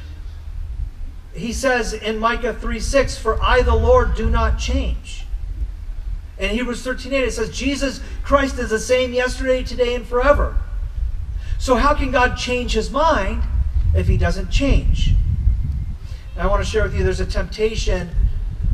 He 1.38 1.52
says 1.52 1.92
in 1.92 2.18
Micah 2.18 2.54
3 2.54 2.80
6, 2.80 3.18
For 3.18 3.40
I, 3.42 3.62
the 3.62 3.74
Lord, 3.74 4.14
do 4.14 4.28
not 4.28 4.58
change. 4.58 5.26
In 6.38 6.50
Hebrews 6.50 6.82
13 6.82 7.12
8, 7.12 7.24
it 7.24 7.32
says, 7.32 7.56
Jesus 7.56 8.00
Christ 8.22 8.58
is 8.58 8.70
the 8.70 8.78
same 8.78 9.12
yesterday, 9.12 9.62
today, 9.62 9.94
and 9.94 10.06
forever. 10.06 10.56
So, 11.58 11.74
how 11.74 11.94
can 11.94 12.10
God 12.12 12.36
change 12.36 12.74
his 12.74 12.90
mind 12.90 13.42
if 13.94 14.06
he 14.06 14.16
doesn't 14.16 14.50
change? 14.50 15.14
And 16.34 16.42
I 16.42 16.46
want 16.46 16.64
to 16.64 16.70
share 16.70 16.84
with 16.84 16.94
you 16.94 17.02
there's 17.02 17.20
a 17.20 17.26
temptation 17.26 18.10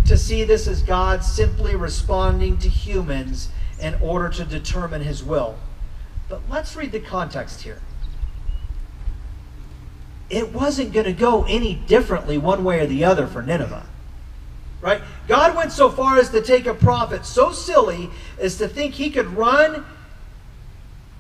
to 0.05 0.19
see 0.19 0.45
this 0.45 0.67
as 0.69 0.83
God 0.83 1.25
simply 1.25 1.75
responding 1.75 2.59
to 2.59 2.69
humans 2.69 3.49
in 3.81 3.95
order 4.03 4.29
to 4.29 4.45
determine 4.45 5.01
his 5.01 5.25
will. 5.25 5.57
But 6.29 6.43
let's 6.51 6.77
read 6.77 6.93
the 6.93 7.01
context 7.01 7.63
here. 7.63 7.81
It 10.31 10.53
wasn't 10.53 10.93
going 10.93 11.07
to 11.07 11.13
go 11.13 11.45
any 11.45 11.75
differently 11.75 12.39
one 12.39 12.65
way 12.65 12.81
or 12.81 12.87
the 12.87 13.05
other 13.05 13.27
for 13.27 13.43
Nineveh. 13.43 13.87
Right? 14.81 15.01
God 15.29 15.57
went 15.57 15.73
so 15.73 15.89
far 15.91 16.19
as 16.19 16.31
to 16.31 16.43
take 16.43 16.67
a 16.67 16.75
prophet 16.75 17.25
so 17.25 17.53
silly 17.53 18.11
as 18.39 18.59
to 18.59 18.69
think 18.69 18.95
he 18.95 19.11
could 19.11 19.29
run 19.29 19.85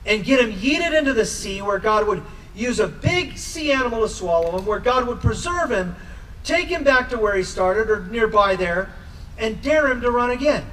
and 0.06 0.24
get 0.24 0.40
him 0.40 0.52
yeeted 0.52 0.96
into 0.96 1.14
the 1.14 1.24
sea 1.24 1.62
where 1.62 1.78
God 1.78 2.06
would 2.06 2.22
use 2.54 2.78
a 2.78 2.86
big 2.86 3.38
sea 3.38 3.72
animal 3.72 4.02
to 4.02 4.08
swallow 4.08 4.58
him, 4.58 4.66
where 4.66 4.78
God 4.78 5.06
would 5.08 5.20
preserve 5.20 5.70
him, 5.70 5.96
take 6.44 6.68
him 6.68 6.84
back 6.84 7.08
to 7.10 7.18
where 7.18 7.34
he 7.34 7.42
started 7.42 7.90
or 7.90 8.04
nearby 8.06 8.54
there, 8.54 8.92
and 9.38 9.60
dare 9.62 9.90
him 9.90 10.00
to 10.02 10.10
run 10.10 10.30
again. 10.30 10.64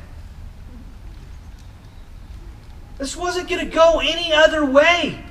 This 2.97 3.15
wasn't 3.15 3.49
going 3.49 3.65
to 3.65 3.73
go 3.73 3.99
any 3.99 4.31
other 4.31 4.63
way. 4.63 5.23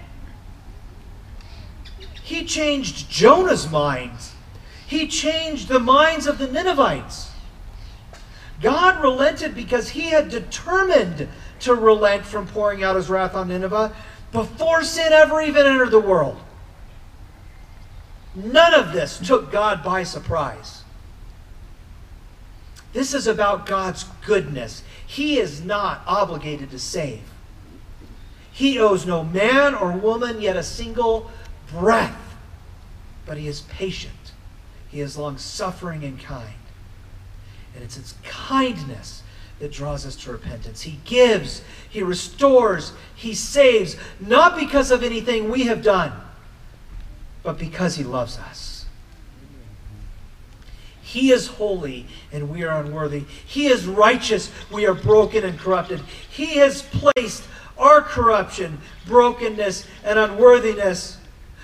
He 2.31 2.45
changed 2.45 3.11
Jonah's 3.11 3.69
mind. 3.69 4.17
He 4.87 5.09
changed 5.09 5.67
the 5.67 5.81
minds 5.81 6.29
of 6.29 6.39
the 6.39 6.47
Ninevites. 6.47 7.33
God 8.63 9.03
relented 9.03 9.53
because 9.53 9.89
he 9.89 10.11
had 10.11 10.29
determined 10.29 11.29
to 11.59 11.75
relent 11.75 12.25
from 12.25 12.47
pouring 12.47 12.85
out 12.85 12.95
his 12.95 13.11
wrath 13.11 13.35
on 13.35 13.49
Nineveh 13.49 13.93
before 14.31 14.85
sin 14.85 15.13
ever 15.13 15.43
even 15.43 15.67
entered 15.67 15.91
the 15.91 15.99
world. 15.99 16.39
None 18.37 18.75
of 18.75 18.93
this 18.93 19.19
took 19.19 19.51
God 19.51 19.83
by 19.83 20.05
surprise. 20.05 20.85
This 22.93 23.13
is 23.13 23.27
about 23.27 23.67
God's 23.67 24.05
goodness. 24.25 24.85
He 25.05 25.41
is 25.41 25.65
not 25.65 26.03
obligated 26.07 26.71
to 26.71 26.79
save. 26.79 27.23
He 28.53 28.79
owes 28.79 29.05
no 29.05 29.25
man 29.25 29.75
or 29.75 29.91
woman 29.91 30.41
yet 30.41 30.57
a 30.57 30.63
single 30.63 31.29
breath, 31.73 32.37
but 33.27 33.39
he 33.39 33.49
is 33.49 33.63
patient. 33.63 34.15
He 34.89 35.01
is 35.01 35.17
long 35.17 35.39
suffering 35.39 36.05
and 36.05 36.19
kind. 36.19 36.55
And 37.75 37.85
it's 37.85 37.97
his 37.97 38.15
kindness 38.25 39.23
that 39.61 39.71
draws 39.71 40.07
us 40.07 40.17
to 40.17 40.33
repentance. 40.33 40.83
He 40.83 40.99
gives, 41.05 41.63
He 41.89 42.03
restores, 42.03 42.93
He 43.15 43.35
saves, 43.35 43.97
not 44.19 44.59
because 44.59 44.91
of 44.91 45.03
anything 45.03 45.51
we 45.51 45.65
have 45.65 45.83
done, 45.83 46.13
but 47.43 47.59
because 47.59 47.97
He 47.97 48.05
loves 48.05 48.39
us. 48.39 48.87
He 51.03 51.33
is 51.33 51.49
holy 51.49 52.07
and 52.33 52.49
we 52.49 52.63
are 52.63 52.81
unworthy. 52.81 53.25
He 53.45 53.67
is 53.67 53.85
righteous, 53.85 54.51
we 54.71 54.87
are 54.87 54.95
broken 54.95 55.45
and 55.45 55.59
corrupted. 55.59 56.01
He 56.31 56.57
has 56.57 56.83
placed 56.83 57.45
our 57.77 58.01
corruption, 58.01 58.79
brokenness, 59.07 59.87
and 60.05 60.19
unworthiness 60.19 61.19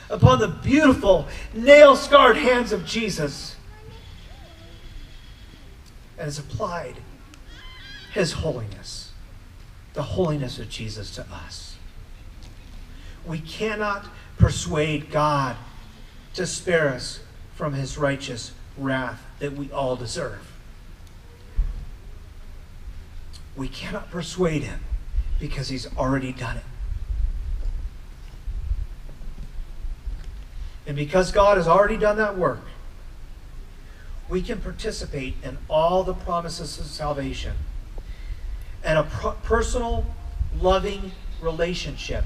upon 0.08 0.38
the 0.38 0.48
beautiful, 0.48 1.26
nail 1.54 1.96
scarred 1.96 2.36
hands 2.36 2.72
of 2.72 2.84
Jesus 2.84 3.56
and 6.18 6.24
has 6.24 6.38
applied 6.38 6.96
his 8.12 8.32
holiness, 8.32 9.12
the 9.92 10.02
holiness 10.02 10.58
of 10.58 10.68
Jesus 10.68 11.14
to 11.14 11.26
us. 11.30 11.76
We 13.26 13.38
cannot 13.40 14.06
persuade 14.38 15.10
God 15.10 15.56
to 16.34 16.46
spare 16.46 16.88
us 16.90 17.20
from 17.54 17.74
his 17.74 17.98
righteous 17.98 18.52
wrath 18.78 19.22
that 19.38 19.52
we 19.54 19.70
all 19.72 19.96
deserve. 19.96 20.52
We 23.56 23.68
cannot 23.68 24.10
persuade 24.10 24.62
him 24.62 24.80
because 25.40 25.68
he's 25.68 25.86
already 25.96 26.32
done 26.32 26.58
it. 26.58 26.64
And 30.86 30.96
because 30.96 31.32
God 31.32 31.56
has 31.56 31.66
already 31.66 31.96
done 31.96 32.16
that 32.16 32.38
work, 32.38 32.60
we 34.28 34.42
can 34.42 34.60
participate 34.60 35.34
in 35.42 35.58
all 35.68 36.02
the 36.02 36.14
promises 36.14 36.78
of 36.78 36.86
salvation 36.86 37.54
and 38.84 38.98
a 38.98 39.02
personal, 39.42 40.06
loving 40.60 41.12
relationship 41.40 42.24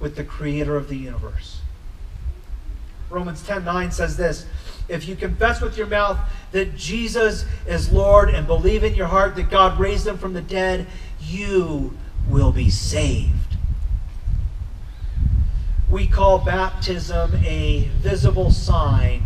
with 0.00 0.16
the 0.16 0.24
creator 0.24 0.76
of 0.76 0.88
the 0.88 0.96
universe. 0.96 1.60
Romans 3.10 3.42
10 3.42 3.64
9 3.64 3.90
says 3.90 4.16
this 4.16 4.46
If 4.88 5.08
you 5.08 5.16
confess 5.16 5.60
with 5.60 5.76
your 5.76 5.86
mouth 5.86 6.18
that 6.52 6.76
Jesus 6.76 7.44
is 7.66 7.90
Lord 7.90 8.30
and 8.30 8.46
believe 8.46 8.84
in 8.84 8.94
your 8.94 9.06
heart 9.06 9.34
that 9.36 9.50
God 9.50 9.78
raised 9.78 10.06
him 10.06 10.18
from 10.18 10.34
the 10.34 10.42
dead, 10.42 10.86
you 11.20 11.96
will 12.28 12.52
be 12.52 12.70
saved. 12.70 13.47
We 15.90 16.06
call 16.06 16.38
baptism 16.38 17.34
a 17.44 17.88
visible 18.00 18.50
sign 18.50 19.22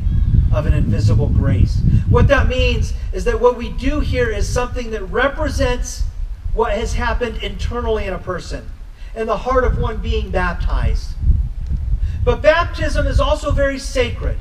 of 0.54 0.66
an 0.66 0.74
invisible 0.74 1.28
grace. 1.28 1.80
What 2.08 2.28
that 2.28 2.48
means 2.48 2.92
is 3.12 3.24
that 3.24 3.40
what 3.40 3.56
we 3.56 3.70
do 3.70 4.00
here 4.00 4.30
is 4.30 4.48
something 4.48 4.90
that 4.90 5.02
represents 5.04 6.04
what 6.54 6.72
has 6.72 6.94
happened 6.94 7.42
internally 7.42 8.04
in 8.04 8.12
a 8.12 8.18
person 8.18 8.68
and 9.14 9.28
the 9.28 9.38
heart 9.38 9.64
of 9.64 9.78
one 9.78 9.98
being 9.98 10.30
baptized. 10.30 11.14
But 12.24 12.42
baptism 12.42 13.06
is 13.06 13.18
also 13.18 13.50
very 13.50 13.78
sacred. 13.78 14.38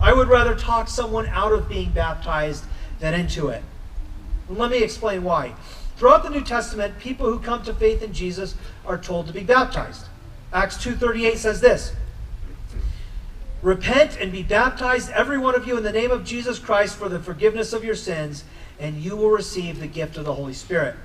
I 0.00 0.12
would 0.12 0.28
rather 0.28 0.54
talk 0.54 0.88
someone 0.88 1.26
out 1.26 1.52
of 1.52 1.68
being 1.68 1.90
baptized 1.90 2.64
than 3.00 3.14
into 3.14 3.48
it. 3.48 3.62
Let 4.48 4.70
me 4.70 4.82
explain 4.82 5.24
why. 5.24 5.54
Throughout 5.96 6.22
the 6.22 6.30
New 6.30 6.42
Testament, 6.42 6.98
people 6.98 7.26
who 7.26 7.38
come 7.38 7.62
to 7.64 7.74
faith 7.74 8.02
in 8.02 8.12
Jesus 8.12 8.54
are 8.86 8.96
told 8.96 9.26
to 9.26 9.32
be 9.32 9.42
baptized. 9.42 10.06
Acts 10.52 10.76
2:38 10.78 11.38
says 11.38 11.60
this: 11.60 11.92
Repent 13.62 14.16
and 14.18 14.32
be 14.32 14.42
baptized, 14.42 15.10
every 15.10 15.38
one 15.38 15.54
of 15.54 15.66
you, 15.66 15.76
in 15.76 15.82
the 15.82 15.92
name 15.92 16.10
of 16.10 16.24
Jesus 16.24 16.58
Christ 16.58 16.96
for 16.96 17.08
the 17.08 17.20
forgiveness 17.20 17.72
of 17.72 17.84
your 17.84 17.94
sins, 17.94 18.44
and 18.78 18.96
you 18.96 19.16
will 19.16 19.30
receive 19.30 19.80
the 19.80 19.86
gift 19.86 20.16
of 20.16 20.24
the 20.24 20.34
Holy 20.34 20.54
Spirit. 20.54 20.96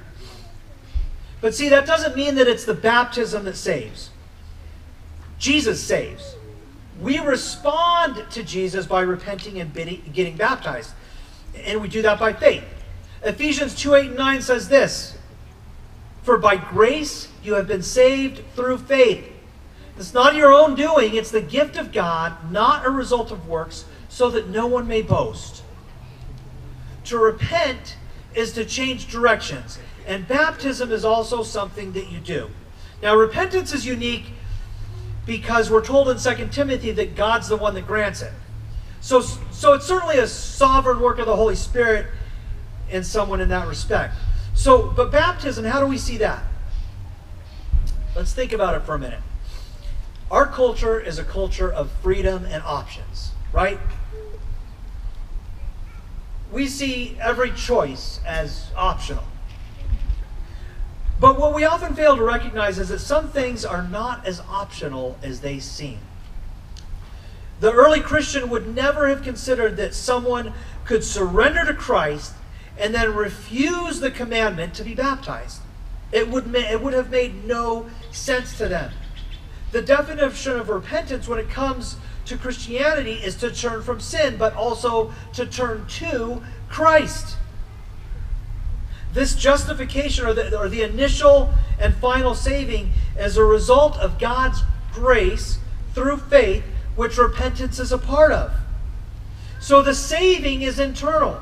But 1.41 1.53
see, 1.53 1.69
that 1.69 1.85
doesn't 1.85 2.15
mean 2.15 2.35
that 2.35 2.47
it's 2.47 2.65
the 2.65 2.73
baptism 2.73 3.43
that 3.43 3.57
saves. 3.57 4.09
Jesus 5.37 5.83
saves. 5.83 6.35
We 7.01 7.19
respond 7.19 8.23
to 8.31 8.43
Jesus 8.43 8.85
by 8.85 9.01
repenting 9.01 9.59
and 9.59 9.73
getting 9.73 10.37
baptized. 10.37 10.91
And 11.65 11.81
we 11.81 11.89
do 11.89 12.01
that 12.03 12.19
by 12.19 12.33
faith. 12.33 12.63
Ephesians 13.21 13.75
2 13.75 13.95
8 13.95 14.07
and 14.07 14.15
9 14.17 14.41
says 14.41 14.69
this 14.69 15.17
For 16.23 16.37
by 16.37 16.55
grace 16.55 17.27
you 17.43 17.55
have 17.55 17.67
been 17.67 17.83
saved 17.83 18.41
through 18.55 18.77
faith. 18.77 19.34
It's 19.97 20.13
not 20.13 20.35
your 20.35 20.53
own 20.53 20.75
doing, 20.75 21.15
it's 21.15 21.31
the 21.31 21.41
gift 21.41 21.77
of 21.77 21.91
God, 21.91 22.51
not 22.51 22.85
a 22.85 22.89
result 22.89 23.31
of 23.31 23.47
works, 23.47 23.85
so 24.09 24.29
that 24.29 24.49
no 24.49 24.67
one 24.67 24.87
may 24.87 25.01
boast. 25.01 25.63
To 27.05 27.17
repent 27.17 27.95
is 28.33 28.51
to 28.53 28.65
change 28.65 29.07
directions, 29.07 29.79
and 30.05 30.27
baptism 30.27 30.91
is 30.91 31.05
also 31.05 31.43
something 31.43 31.93
that 31.93 32.11
you 32.11 32.19
do. 32.19 32.49
Now, 33.01 33.15
repentance 33.15 33.73
is 33.73 33.85
unique 33.85 34.25
because 35.25 35.71
we're 35.71 35.85
told 35.85 36.09
in 36.09 36.17
2 36.17 36.47
Timothy 36.47 36.91
that 36.91 37.15
God's 37.15 37.47
the 37.47 37.57
one 37.57 37.73
that 37.75 37.87
grants 37.87 38.21
it. 38.21 38.33
So, 39.01 39.21
so 39.21 39.73
it's 39.73 39.85
certainly 39.85 40.17
a 40.17 40.27
sovereign 40.27 40.99
work 40.99 41.19
of 41.19 41.25
the 41.25 41.35
Holy 41.35 41.55
Spirit 41.55 42.07
in 42.89 43.03
someone 43.03 43.39
in 43.39 43.49
that 43.49 43.67
respect. 43.67 44.15
So, 44.53 44.91
but 44.95 45.11
baptism, 45.11 45.65
how 45.65 45.79
do 45.79 45.85
we 45.85 45.97
see 45.97 46.17
that? 46.17 46.43
Let's 48.15 48.33
think 48.33 48.53
about 48.53 48.75
it 48.75 48.83
for 48.83 48.95
a 48.95 48.99
minute. 48.99 49.19
Our 50.31 50.47
culture 50.47 50.99
is 50.99 51.19
a 51.19 51.23
culture 51.23 51.71
of 51.71 51.91
freedom 51.91 52.45
and 52.45 52.63
options, 52.63 53.31
right? 53.53 53.79
We 56.51 56.67
see 56.67 57.17
every 57.21 57.51
choice 57.51 58.19
as 58.25 58.71
optional. 58.75 59.23
But 61.19 61.39
what 61.39 61.53
we 61.53 61.63
often 61.63 61.95
fail 61.95 62.17
to 62.17 62.23
recognize 62.23 62.77
is 62.79 62.89
that 62.89 62.99
some 62.99 63.29
things 63.29 63.63
are 63.63 63.83
not 63.83 64.25
as 64.25 64.41
optional 64.41 65.17
as 65.23 65.41
they 65.41 65.59
seem. 65.59 65.99
The 67.59 67.71
early 67.71 68.01
Christian 68.01 68.49
would 68.49 68.75
never 68.75 69.07
have 69.07 69.23
considered 69.23 69.77
that 69.77 69.93
someone 69.93 70.53
could 70.83 71.03
surrender 71.03 71.65
to 71.65 71.73
Christ 71.73 72.33
and 72.77 72.93
then 72.93 73.15
refuse 73.15 74.01
the 74.01 74.11
commandment 74.11 74.73
to 74.75 74.83
be 74.83 74.93
baptized. 74.93 75.61
It 76.11 76.29
would, 76.29 76.53
it 76.53 76.81
would 76.81 76.93
have 76.93 77.09
made 77.09 77.45
no 77.45 77.89
sense 78.11 78.57
to 78.57 78.67
them. 78.67 78.91
The 79.75 79.81
definition 79.81 80.57
of 80.57 80.69
repentance 80.69 81.27
when 81.27 81.37
it 81.37 81.49
comes 81.49 81.97
to 82.27 82.37
Christianity 82.37 83.15
is 83.15 83.35
to 83.35 83.51
turn 83.51 83.83
from 83.83 83.99
sin, 83.99 84.37
but 84.37 84.53
also 84.55 85.11
to 85.33 85.45
turn 85.45 85.85
to 85.99 86.41
Christ. 86.69 87.35
This 89.11 89.35
justification 89.35 90.25
or 90.25 90.33
the, 90.33 90.57
or 90.57 90.69
the 90.69 90.81
initial 90.81 91.53
and 91.77 91.93
final 91.93 92.35
saving 92.35 92.93
is 93.19 93.35
a 93.35 93.43
result 93.43 93.97
of 93.97 94.17
God's 94.17 94.63
grace 94.93 95.59
through 95.93 96.19
faith, 96.19 96.63
which 96.95 97.17
repentance 97.17 97.77
is 97.77 97.91
a 97.91 97.97
part 97.97 98.31
of. 98.31 98.53
So 99.59 99.81
the 99.81 99.93
saving 99.93 100.61
is 100.61 100.79
internal. 100.79 101.41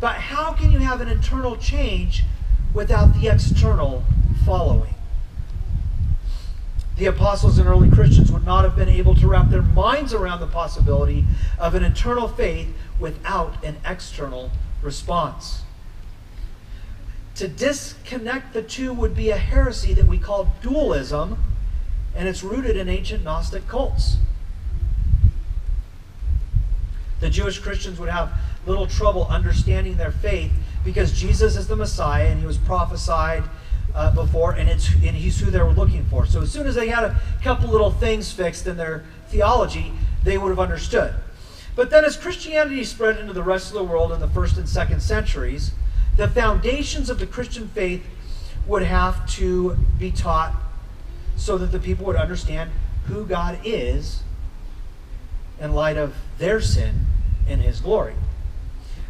But 0.00 0.14
how 0.14 0.54
can 0.54 0.72
you 0.72 0.78
have 0.78 1.02
an 1.02 1.08
internal 1.08 1.58
change 1.58 2.24
without 2.72 3.12
the 3.12 3.28
external 3.28 4.02
following? 4.46 4.93
The 6.96 7.06
apostles 7.06 7.58
and 7.58 7.68
early 7.68 7.90
Christians 7.90 8.30
would 8.30 8.44
not 8.44 8.62
have 8.62 8.76
been 8.76 8.88
able 8.88 9.16
to 9.16 9.26
wrap 9.26 9.50
their 9.50 9.62
minds 9.62 10.14
around 10.14 10.40
the 10.40 10.46
possibility 10.46 11.24
of 11.58 11.74
an 11.74 11.82
internal 11.82 12.28
faith 12.28 12.68
without 13.00 13.62
an 13.64 13.76
external 13.84 14.52
response. 14.80 15.62
To 17.36 17.48
disconnect 17.48 18.52
the 18.52 18.62
two 18.62 18.92
would 18.92 19.16
be 19.16 19.30
a 19.30 19.36
heresy 19.36 19.92
that 19.94 20.06
we 20.06 20.18
call 20.18 20.54
dualism, 20.62 21.42
and 22.14 22.28
it's 22.28 22.44
rooted 22.44 22.76
in 22.76 22.88
ancient 22.88 23.24
Gnostic 23.24 23.66
cults. 23.66 24.18
The 27.18 27.28
Jewish 27.30 27.58
Christians 27.58 27.98
would 27.98 28.08
have 28.08 28.32
little 28.66 28.86
trouble 28.86 29.26
understanding 29.26 29.96
their 29.96 30.12
faith 30.12 30.52
because 30.84 31.18
Jesus 31.18 31.56
is 31.56 31.66
the 31.66 31.74
Messiah 31.74 32.28
and 32.28 32.38
he 32.38 32.46
was 32.46 32.58
prophesied 32.58 33.42
uh, 33.94 34.14
before, 34.14 34.52
and 34.52 34.68
it's 34.68 34.92
and 34.92 35.16
he's 35.16 35.40
who 35.40 35.50
they 35.50 35.60
were 35.60 35.72
looking 35.72 36.04
for. 36.06 36.26
So 36.26 36.42
as 36.42 36.50
soon 36.50 36.66
as 36.66 36.74
they 36.74 36.88
had 36.88 37.04
a 37.04 37.20
couple 37.42 37.68
little 37.70 37.90
things 37.90 38.32
fixed 38.32 38.66
in 38.66 38.76
their 38.76 39.04
theology, 39.28 39.92
they 40.22 40.38
would 40.38 40.50
have 40.50 40.58
understood. 40.58 41.14
But 41.76 41.90
then, 41.90 42.04
as 42.04 42.16
Christianity 42.16 42.84
spread 42.84 43.18
into 43.18 43.32
the 43.32 43.42
rest 43.42 43.68
of 43.68 43.74
the 43.74 43.84
world 43.84 44.12
in 44.12 44.20
the 44.20 44.28
first 44.28 44.56
and 44.56 44.68
second 44.68 45.00
centuries, 45.00 45.72
the 46.16 46.28
foundations 46.28 47.10
of 47.10 47.18
the 47.18 47.26
Christian 47.26 47.68
faith 47.68 48.04
would 48.66 48.82
have 48.82 49.28
to 49.32 49.76
be 49.98 50.10
taught 50.10 50.54
so 51.36 51.58
that 51.58 51.72
the 51.72 51.78
people 51.78 52.06
would 52.06 52.16
understand 52.16 52.70
who 53.06 53.24
God 53.26 53.58
is 53.64 54.22
in 55.60 55.72
light 55.72 55.96
of 55.96 56.14
their 56.38 56.60
sin 56.60 57.06
and 57.48 57.60
his 57.60 57.80
glory. 57.80 58.14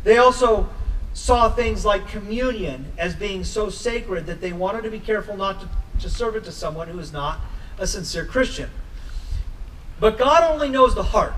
They 0.03 0.17
also 0.17 0.69
saw 1.15 1.49
things 1.49 1.85
like 1.85 2.09
communion 2.09 2.93
as 2.99 3.15
being 3.15 3.45
so 3.45 3.71
sacred 3.71 4.27
that 4.27 4.41
they 4.41 4.53
wanted 4.53 4.83
to 4.83 4.91
be 4.91 4.99
careful 4.99 5.37
not 5.37 5.61
to, 5.61 5.69
to 6.01 6.11
serve 6.11 6.37
it 6.37 6.45
to 6.45 6.53
someone 6.53 6.89
who 6.89 6.99
is 6.99 7.13
not 7.13 7.39
a 7.79 7.87
sincere 7.87 8.27
Christian. 8.27 8.69
But 10.01 10.19
God 10.19 10.43
only 10.53 10.69
knows 10.69 10.95
the 10.95 11.05
heart. 11.05 11.33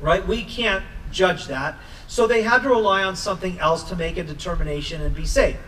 Right? 0.00 0.26
We 0.26 0.42
can't 0.42 0.84
judge 1.12 1.46
that. 1.46 1.76
So 2.06 2.26
they 2.26 2.42
had 2.42 2.62
to 2.62 2.70
rely 2.70 3.04
on 3.04 3.14
something 3.14 3.58
else 3.60 3.82
to 3.84 3.96
make 3.96 4.16
a 4.16 4.24
determination 4.24 5.02
and 5.02 5.14
be 5.14 5.26
safe. 5.26 5.58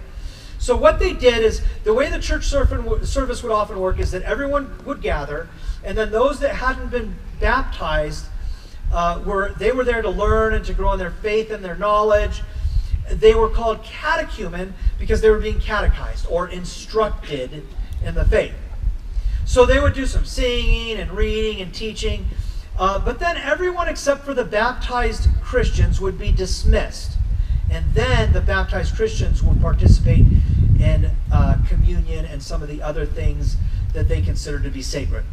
So 0.58 0.76
what 0.76 0.98
they 0.98 1.12
did 1.12 1.42
is 1.42 1.62
the 1.84 1.94
way 1.94 2.10
the 2.10 2.18
church 2.18 2.46
service 2.46 3.42
would 3.42 3.52
often 3.52 3.78
work 3.78 3.98
is 3.98 4.10
that 4.10 4.22
everyone 4.22 4.82
would 4.84 5.00
gather, 5.02 5.48
and 5.82 5.96
then 5.96 6.10
those 6.10 6.40
that 6.40 6.56
hadn't 6.56 6.90
been 6.90 7.16
baptized 7.40 8.26
uh, 8.92 9.22
were 9.24 9.54
they 9.58 9.72
were 9.72 9.84
there 9.84 10.02
to 10.02 10.10
learn 10.10 10.54
and 10.54 10.64
to 10.64 10.74
grow 10.74 10.92
in 10.92 10.98
their 10.98 11.10
faith 11.10 11.50
and 11.50 11.64
their 11.64 11.76
knowledge. 11.76 12.42
They 13.10 13.34
were 13.34 13.48
called 13.48 13.82
catechumen 13.82 14.74
because 14.98 15.20
they 15.20 15.30
were 15.30 15.40
being 15.40 15.60
catechized 15.60 16.26
or 16.30 16.48
instructed 16.48 17.66
in 18.04 18.14
the 18.14 18.24
faith. 18.24 18.54
So 19.44 19.66
they 19.66 19.80
would 19.80 19.94
do 19.94 20.06
some 20.06 20.24
singing 20.24 20.96
and 20.98 21.10
reading 21.10 21.60
and 21.60 21.74
teaching. 21.74 22.26
Uh, 22.78 22.98
but 22.98 23.18
then 23.18 23.36
everyone 23.36 23.88
except 23.88 24.24
for 24.24 24.32
the 24.32 24.44
baptized 24.44 25.28
Christians 25.42 26.00
would 26.00 26.18
be 26.18 26.30
dismissed. 26.30 27.18
And 27.70 27.84
then 27.94 28.32
the 28.32 28.40
baptized 28.40 28.94
Christians 28.96 29.42
would 29.42 29.60
participate 29.60 30.26
in 30.78 31.10
uh, 31.32 31.58
communion 31.68 32.24
and 32.24 32.42
some 32.42 32.62
of 32.62 32.68
the 32.68 32.80
other 32.82 33.04
things 33.04 33.56
that 33.92 34.08
they 34.08 34.22
considered 34.22 34.62
to 34.64 34.70
be 34.70 34.82
sacred. 34.82 35.24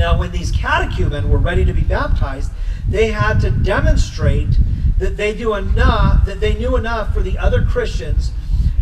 Now, 0.00 0.16
when 0.16 0.32
these 0.32 0.50
catechumen 0.50 1.28
were 1.28 1.36
ready 1.36 1.62
to 1.66 1.74
be 1.74 1.82
baptized, 1.82 2.52
they 2.88 3.12
had 3.12 3.38
to 3.40 3.50
demonstrate 3.50 4.48
that 4.96 5.18
they 5.18 5.34
do 5.34 5.54
enough, 5.54 6.24
that 6.24 6.40
they 6.40 6.54
knew 6.54 6.74
enough 6.74 7.12
for 7.12 7.20
the 7.20 7.36
other 7.36 7.66
Christians 7.66 8.32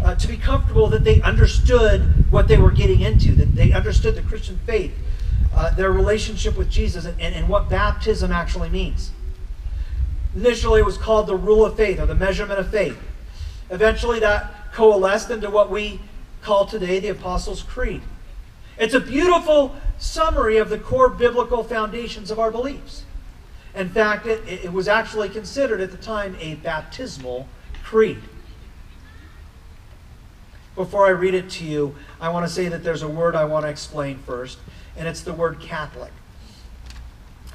uh, 0.04 0.14
to 0.14 0.28
be 0.28 0.36
comfortable 0.36 0.86
that 0.90 1.02
they 1.02 1.20
understood 1.22 2.30
what 2.30 2.46
they 2.46 2.56
were 2.56 2.70
getting 2.70 3.00
into, 3.00 3.32
that 3.32 3.56
they 3.56 3.72
understood 3.72 4.14
the 4.14 4.22
Christian 4.22 4.60
faith, 4.64 4.94
uh, 5.52 5.70
their 5.70 5.90
relationship 5.90 6.56
with 6.56 6.70
Jesus, 6.70 7.04
and, 7.04 7.20
and 7.20 7.48
what 7.48 7.68
baptism 7.68 8.30
actually 8.30 8.68
means. 8.68 9.10
Initially, 10.36 10.82
it 10.82 10.86
was 10.86 10.98
called 10.98 11.26
the 11.26 11.34
rule 11.34 11.66
of 11.66 11.76
faith 11.76 11.98
or 11.98 12.06
the 12.06 12.14
measurement 12.14 12.60
of 12.60 12.70
faith. 12.70 12.96
Eventually, 13.70 14.20
that 14.20 14.72
coalesced 14.72 15.32
into 15.32 15.50
what 15.50 15.68
we 15.68 15.98
call 16.42 16.64
today 16.64 17.00
the 17.00 17.08
Apostles' 17.08 17.64
Creed. 17.64 18.02
It's 18.78 18.94
a 18.94 19.00
beautiful 19.00 19.74
summary 19.98 20.58
of 20.58 20.70
the 20.70 20.78
core 20.78 21.08
biblical 21.08 21.64
foundations 21.64 22.30
of 22.30 22.38
our 22.38 22.50
beliefs. 22.50 23.04
In 23.74 23.88
fact, 23.88 24.26
it, 24.26 24.42
it 24.46 24.72
was 24.72 24.88
actually 24.88 25.28
considered 25.28 25.80
at 25.80 25.90
the 25.90 25.96
time 25.96 26.36
a 26.40 26.54
baptismal 26.56 27.48
creed. 27.82 28.18
Before 30.74 31.06
I 31.06 31.10
read 31.10 31.34
it 31.34 31.50
to 31.50 31.64
you, 31.64 31.96
I 32.20 32.28
want 32.28 32.46
to 32.46 32.52
say 32.52 32.68
that 32.68 32.84
there's 32.84 33.02
a 33.02 33.08
word 33.08 33.34
I 33.34 33.44
want 33.44 33.64
to 33.64 33.68
explain 33.68 34.18
first, 34.18 34.58
and 34.96 35.08
it's 35.08 35.22
the 35.22 35.32
word 35.32 35.58
Catholic. 35.60 36.12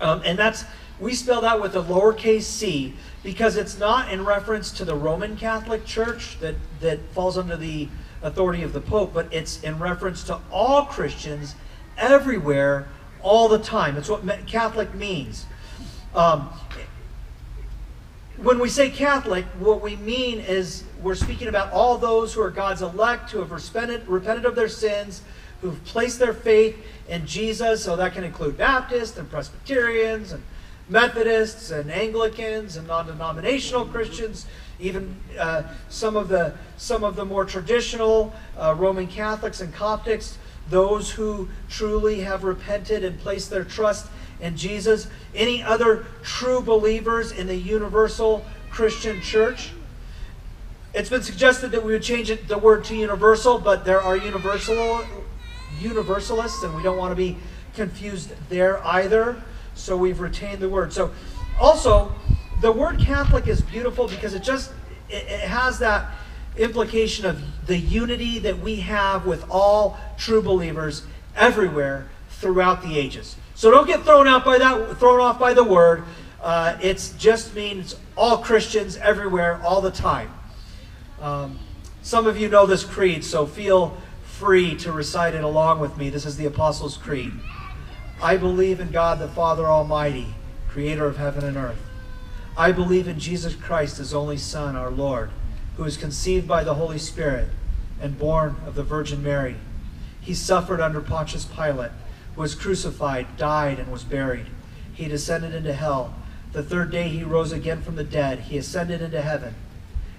Um, 0.02 0.22
and 0.26 0.38
that's, 0.38 0.66
we 1.00 1.14
spell 1.14 1.40
that 1.42 1.62
with 1.62 1.76
a 1.76 1.82
lowercase 1.82 2.44
c 2.44 2.94
because 3.24 3.56
it's 3.56 3.80
not 3.80 4.12
in 4.12 4.26
reference 4.26 4.72
to 4.72 4.86
the 4.86 4.96
Roman 4.96 5.38
Catholic 5.38 5.86
Church 5.86 6.38
that, 6.42 6.56
that 6.82 7.00
falls 7.14 7.38
under 7.38 7.56
the 7.56 7.88
authority 8.24 8.64
of 8.64 8.74
the 8.74 8.82
Pope, 8.82 9.14
but 9.14 9.32
it's 9.32 9.62
in 9.62 9.78
reference 9.78 10.24
to 10.24 10.40
all 10.52 10.86
Christians 10.86 11.56
everywhere, 11.98 12.88
all 13.22 13.48
the 13.48 13.60
time. 13.60 13.98
It's 13.98 14.10
what 14.10 14.24
Catholic 14.48 14.96
means. 14.96 15.46
Um, 16.16 16.50
when 18.38 18.60
we 18.60 18.70
say 18.70 18.90
Catholic, 18.90 19.46
what 19.60 19.82
we 19.82 19.96
mean 19.98 20.40
is 20.40 20.84
we're 21.02 21.16
speaking 21.16 21.48
about 21.48 21.72
all 21.72 21.98
those 21.98 22.34
who 22.34 22.42
are 22.42 22.50
God's 22.50 22.82
elect, 22.82 23.30
who 23.32 23.40
have 23.40 23.52
repented, 23.52 24.08
repented 24.08 24.46
of 24.46 24.56
their 24.56 24.70
sins, 24.70 25.22
who've 25.62 25.84
placed 25.86 26.20
their 26.20 26.34
faith 26.34 26.78
in 27.08 27.26
Jesus. 27.26 27.84
So 27.84 27.96
that 27.96 28.14
can 28.14 28.24
include 28.24 28.58
Baptists 28.58 29.18
and 29.18 29.30
Presbyterians 29.30 30.32
and 30.32 30.44
Methodists 30.90 31.72
and 31.72 31.92
Anglicans 31.92 32.76
and 32.76 32.88
non-denominational 32.88 33.86
Christians, 33.86 34.46
even 34.80 35.16
uh, 35.40 35.64
some 35.90 36.16
of 36.16 36.30
the 36.30 36.54
some 36.78 37.04
of 37.04 37.16
the 37.16 37.26
more 37.26 37.46
traditional 37.46 38.34
uh, 38.58 38.76
Roman 38.78 39.08
Catholics 39.08 39.62
and 39.62 39.74
Coptics, 39.74 40.36
those 40.70 41.12
who 41.12 41.50
truly 41.70 42.22
have 42.22 42.44
repented 42.44 43.04
and 43.04 43.20
placed 43.20 43.50
their 43.50 43.64
trust 43.64 44.08
in 44.40 44.58
Jesus. 44.58 45.08
Any 45.34 45.64
other 45.64 46.06
true 46.22 46.62
believers 46.62 47.32
in 47.32 47.48
the 47.48 47.56
universal 47.56 48.46
Christian 48.70 49.22
church? 49.22 49.72
It's 50.94 51.10
been 51.10 51.24
suggested 51.24 51.72
that 51.72 51.84
we 51.84 51.94
would 51.94 52.04
change 52.04 52.30
it, 52.30 52.48
the 52.48 52.58
word 52.58 52.84
to 52.86 52.96
universal, 52.96 53.58
but 53.58 53.84
there 53.86 54.02
are 54.02 54.16
universal 54.16 55.04
universalists, 55.80 56.64
and 56.64 56.76
we 56.76 56.84
don't 56.84 56.98
want 56.98 57.12
to 57.12 57.16
be 57.16 57.38
confused 57.74 58.32
there 58.50 58.86
either. 58.86 59.42
So 59.76 59.98
we've 59.98 60.20
retained 60.20 60.60
the 60.60 60.70
word. 60.70 60.94
So 60.94 61.12
also, 61.60 62.14
the 62.64 62.72
word 62.72 62.98
Catholic 62.98 63.46
is 63.50 63.60
beautiful 63.60 64.08
because 64.08 64.34
it 64.34 64.42
just 64.42 64.72
it, 65.10 65.26
it 65.28 65.42
has 65.42 65.80
that 65.80 66.10
implication 66.56 67.26
of 67.26 67.42
the 67.68 67.78
unity 67.78 68.40
that 68.40 68.58
we 68.60 68.78
have 68.78 69.26
with 69.26 69.46
all 69.50 70.00
true 70.18 70.42
believers 70.42 71.06
everywhere 71.36 72.08
throughout 72.30 72.82
the 72.82 72.98
ages. 72.98 73.36
So 73.54 73.70
don't 73.70 73.86
get 73.86 74.04
thrown 74.04 74.28
out 74.28 74.46
by 74.46 74.60
that, 74.60 74.98
thrown 74.98 75.20
off 75.20 75.38
by 75.38 75.54
the 75.54 75.64
word. 75.64 76.06
Uh, 76.42 76.78
it 76.82 77.14
just 77.18 77.54
means 77.54 77.98
all 78.16 78.38
Christians 78.38 78.96
everywhere, 78.96 79.62
all 79.62 79.82
the 79.82 79.92
time. 79.92 80.32
Um, 81.20 81.60
some 82.02 82.28
of 82.28 82.38
you 82.38 82.48
know 82.48 82.66
this 82.66 82.86
creed, 82.86 83.26
so 83.26 83.46
feel 83.46 83.98
free 84.24 84.76
to 84.78 84.94
recite 84.94 85.36
it 85.36 85.44
along 85.44 85.82
with 85.82 85.98
me. 85.98 86.10
This 86.10 86.26
is 86.26 86.38
the 86.38 86.46
Apostles' 86.46 86.96
Creed. 86.96 87.34
I 88.22 88.38
believe 88.38 88.80
in 88.80 88.90
God 88.92 89.20
the 89.20 89.28
Father 89.28 89.66
Almighty, 89.66 90.28
creator 90.70 91.06
of 91.06 91.18
heaven 91.18 91.44
and 91.44 91.58
earth. 91.58 91.90
I 92.56 92.72
believe 92.72 93.08
in 93.08 93.20
Jesus 93.20 93.56
Christ, 93.56 93.98
his 93.98 94.14
only 94.14 94.38
Son, 94.38 94.76
our 94.76 94.92
Lord, 94.92 95.32
who 95.76 95.84
was 95.84 95.98
conceived 95.98 96.48
by 96.48 96.64
the 96.64 96.76
Holy 96.76 97.00
Spirit 97.00 97.50
and 98.00 98.20
born 98.20 98.58
of 98.68 98.76
the 98.76 98.84
Virgin 98.84 99.24
Mary. 99.24 99.56
He 100.22 100.36
suffered 100.36 100.80
under 100.80 101.02
Pontius 101.02 101.46
Pilate, 101.46 101.92
was 102.36 102.54
crucified, 102.54 103.38
died, 103.38 103.80
and 103.80 103.92
was 103.92 104.04
buried. 104.04 104.46
He 104.94 105.08
descended 105.08 105.56
into 105.56 105.74
hell. 105.74 106.14
The 106.52 106.62
third 106.62 106.92
day 106.92 107.10
he 107.10 107.24
rose 107.24 107.52
again 107.52 107.82
from 107.82 107.96
the 107.96 108.04
dead. 108.04 108.42
He 108.42 108.58
ascended 108.60 109.02
into 109.02 109.22
heaven 109.22 109.56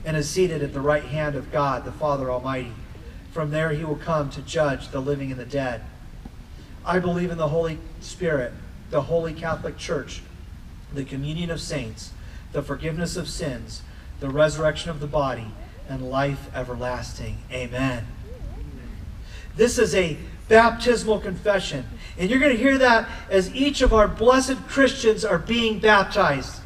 and 0.04 0.16
is 0.16 0.28
seated 0.28 0.60
at 0.60 0.72
the 0.72 0.80
right 0.80 1.04
hand 1.04 1.36
of 1.36 1.52
God, 1.52 1.84
the 1.84 1.92
Father 1.92 2.32
Almighty. 2.32 2.72
From 3.32 3.52
there 3.52 3.70
he 3.70 3.84
will 3.84 3.96
come 3.96 4.28
to 4.30 4.42
judge 4.42 4.88
the 4.88 5.00
living 5.00 5.30
and 5.30 5.40
the 5.40 5.46
dead. 5.46 5.82
I 6.84 6.98
believe 6.98 7.30
in 7.30 7.38
the 7.38 7.48
Holy 7.48 7.78
Spirit, 8.00 8.52
the 8.90 9.02
Holy 9.02 9.32
Catholic 9.32 9.78
Church, 9.78 10.22
the 10.92 11.04
communion 11.04 11.50
of 11.50 11.60
saints, 11.60 12.10
the 12.54 12.62
forgiveness 12.62 13.16
of 13.16 13.28
sins, 13.28 13.82
the 14.20 14.30
resurrection 14.30 14.88
of 14.88 15.00
the 15.00 15.06
body, 15.06 15.48
and 15.88 16.08
life 16.08 16.48
everlasting. 16.54 17.36
Amen. 17.52 18.06
This 19.56 19.78
is 19.78 19.94
a 19.94 20.16
baptismal 20.48 21.18
confession. 21.18 21.84
And 22.16 22.30
you're 22.30 22.38
going 22.38 22.56
to 22.56 22.62
hear 22.62 22.78
that 22.78 23.08
as 23.28 23.54
each 23.54 23.82
of 23.82 23.92
our 23.92 24.06
blessed 24.06 24.56
Christians 24.68 25.24
are 25.24 25.38
being 25.38 25.80
baptized. 25.80 26.60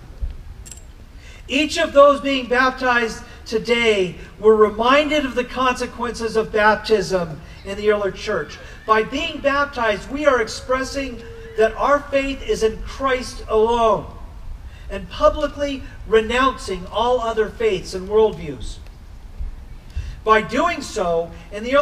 Each 1.49 1.78
of 1.78 1.95
those 1.95 2.20
being 2.20 2.49
baptized 2.49 3.24
today 3.47 4.16
were 4.39 4.55
reminded 4.55 5.24
of 5.24 5.34
the 5.34 5.45
consequences 5.45 6.36
of 6.36 6.53
baptism 6.53 7.41
in 7.64 7.78
the 7.78 7.91
early 7.91 8.12
church. 8.12 8.59
By 8.86 9.05
being 9.05 9.41
baptized, 9.41 10.11
we 10.11 10.26
are 10.26 10.43
expressing 10.43 11.22
that 11.57 11.74
our 11.76 12.01
faith 12.01 12.47
is 12.47 12.62
in 12.62 12.76
Christ 12.82 13.43
alone 13.49 14.17
and 14.91 15.09
publicly 15.09 15.82
renouncing 16.07 16.86
all 16.86 17.20
other 17.20 17.49
faiths 17.49 17.95
and 17.95 18.09
worldviews. 18.09 18.76
By 20.24 20.43
doing 20.43 20.82
so, 20.82 21.30
in 21.53 21.64
the 21.64 21.76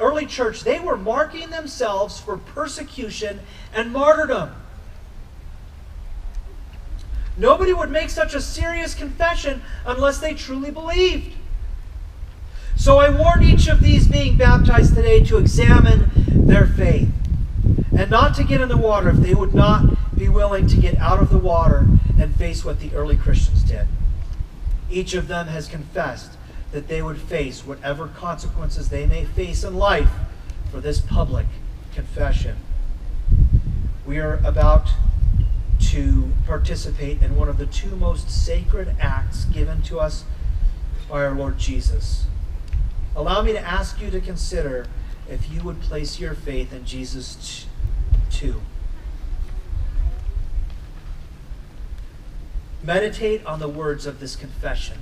early 0.00 0.26
church, 0.26 0.64
they 0.64 0.80
were 0.80 0.96
marking 0.96 1.50
themselves 1.50 2.18
for 2.18 2.36
persecution 2.36 3.40
and 3.72 3.92
martyrdom. 3.92 4.54
Nobody 7.36 7.72
would 7.72 7.90
make 7.90 8.10
such 8.10 8.34
a 8.34 8.40
serious 8.40 8.94
confession 8.94 9.62
unless 9.86 10.18
they 10.18 10.34
truly 10.34 10.70
believed. 10.70 11.34
So 12.76 12.98
I 12.98 13.10
warn 13.10 13.42
each 13.42 13.68
of 13.68 13.80
these 13.80 14.08
being 14.08 14.36
baptized 14.36 14.94
today 14.94 15.22
to 15.24 15.38
examine 15.38 16.10
their 16.46 16.66
faith 16.66 17.08
and 17.96 18.10
not 18.10 18.34
to 18.36 18.44
get 18.44 18.60
in 18.60 18.68
the 18.68 18.76
water 18.76 19.10
if 19.10 19.16
they 19.16 19.34
would 19.34 19.54
not 19.54 20.16
be 20.16 20.28
willing 20.28 20.66
to 20.66 20.76
get 20.76 20.96
out 20.98 21.20
of 21.20 21.30
the 21.30 21.38
water 21.38 21.86
and 22.18 22.34
face 22.36 22.64
what 22.64 22.80
the 22.80 22.94
early 22.94 23.16
Christians 23.16 23.62
did. 23.62 23.86
Each 24.90 25.14
of 25.14 25.28
them 25.28 25.48
has 25.48 25.68
confessed 25.68 26.32
that 26.72 26.88
they 26.88 27.02
would 27.02 27.18
face 27.18 27.66
whatever 27.66 28.08
consequences 28.08 28.88
they 28.88 29.06
may 29.06 29.24
face 29.24 29.62
in 29.62 29.76
life 29.76 30.10
for 30.70 30.80
this 30.80 31.00
public 31.00 31.46
confession. 31.94 32.56
We 34.06 34.18
are 34.18 34.40
about 34.44 34.88
to 35.80 36.32
participate 36.46 37.22
in 37.22 37.36
one 37.36 37.48
of 37.48 37.58
the 37.58 37.66
two 37.66 37.94
most 37.96 38.30
sacred 38.30 38.94
acts 38.98 39.44
given 39.46 39.82
to 39.82 40.00
us 40.00 40.24
by 41.08 41.24
our 41.24 41.34
Lord 41.34 41.58
Jesus. 41.58 42.26
Allow 43.14 43.42
me 43.42 43.52
to 43.52 43.60
ask 43.60 44.00
you 44.00 44.10
to 44.10 44.20
consider 44.20 44.86
if 45.28 45.50
you 45.52 45.62
would 45.62 45.80
place 45.80 46.18
your 46.18 46.34
faith 46.34 46.72
in 46.72 46.86
Jesus 46.86 47.66
t- 48.32 48.38
too. 48.38 48.60
Meditate 52.82 53.44
on 53.46 53.60
the 53.60 53.68
words 53.68 54.06
of 54.06 54.18
this 54.18 54.34
confession. 54.34 54.98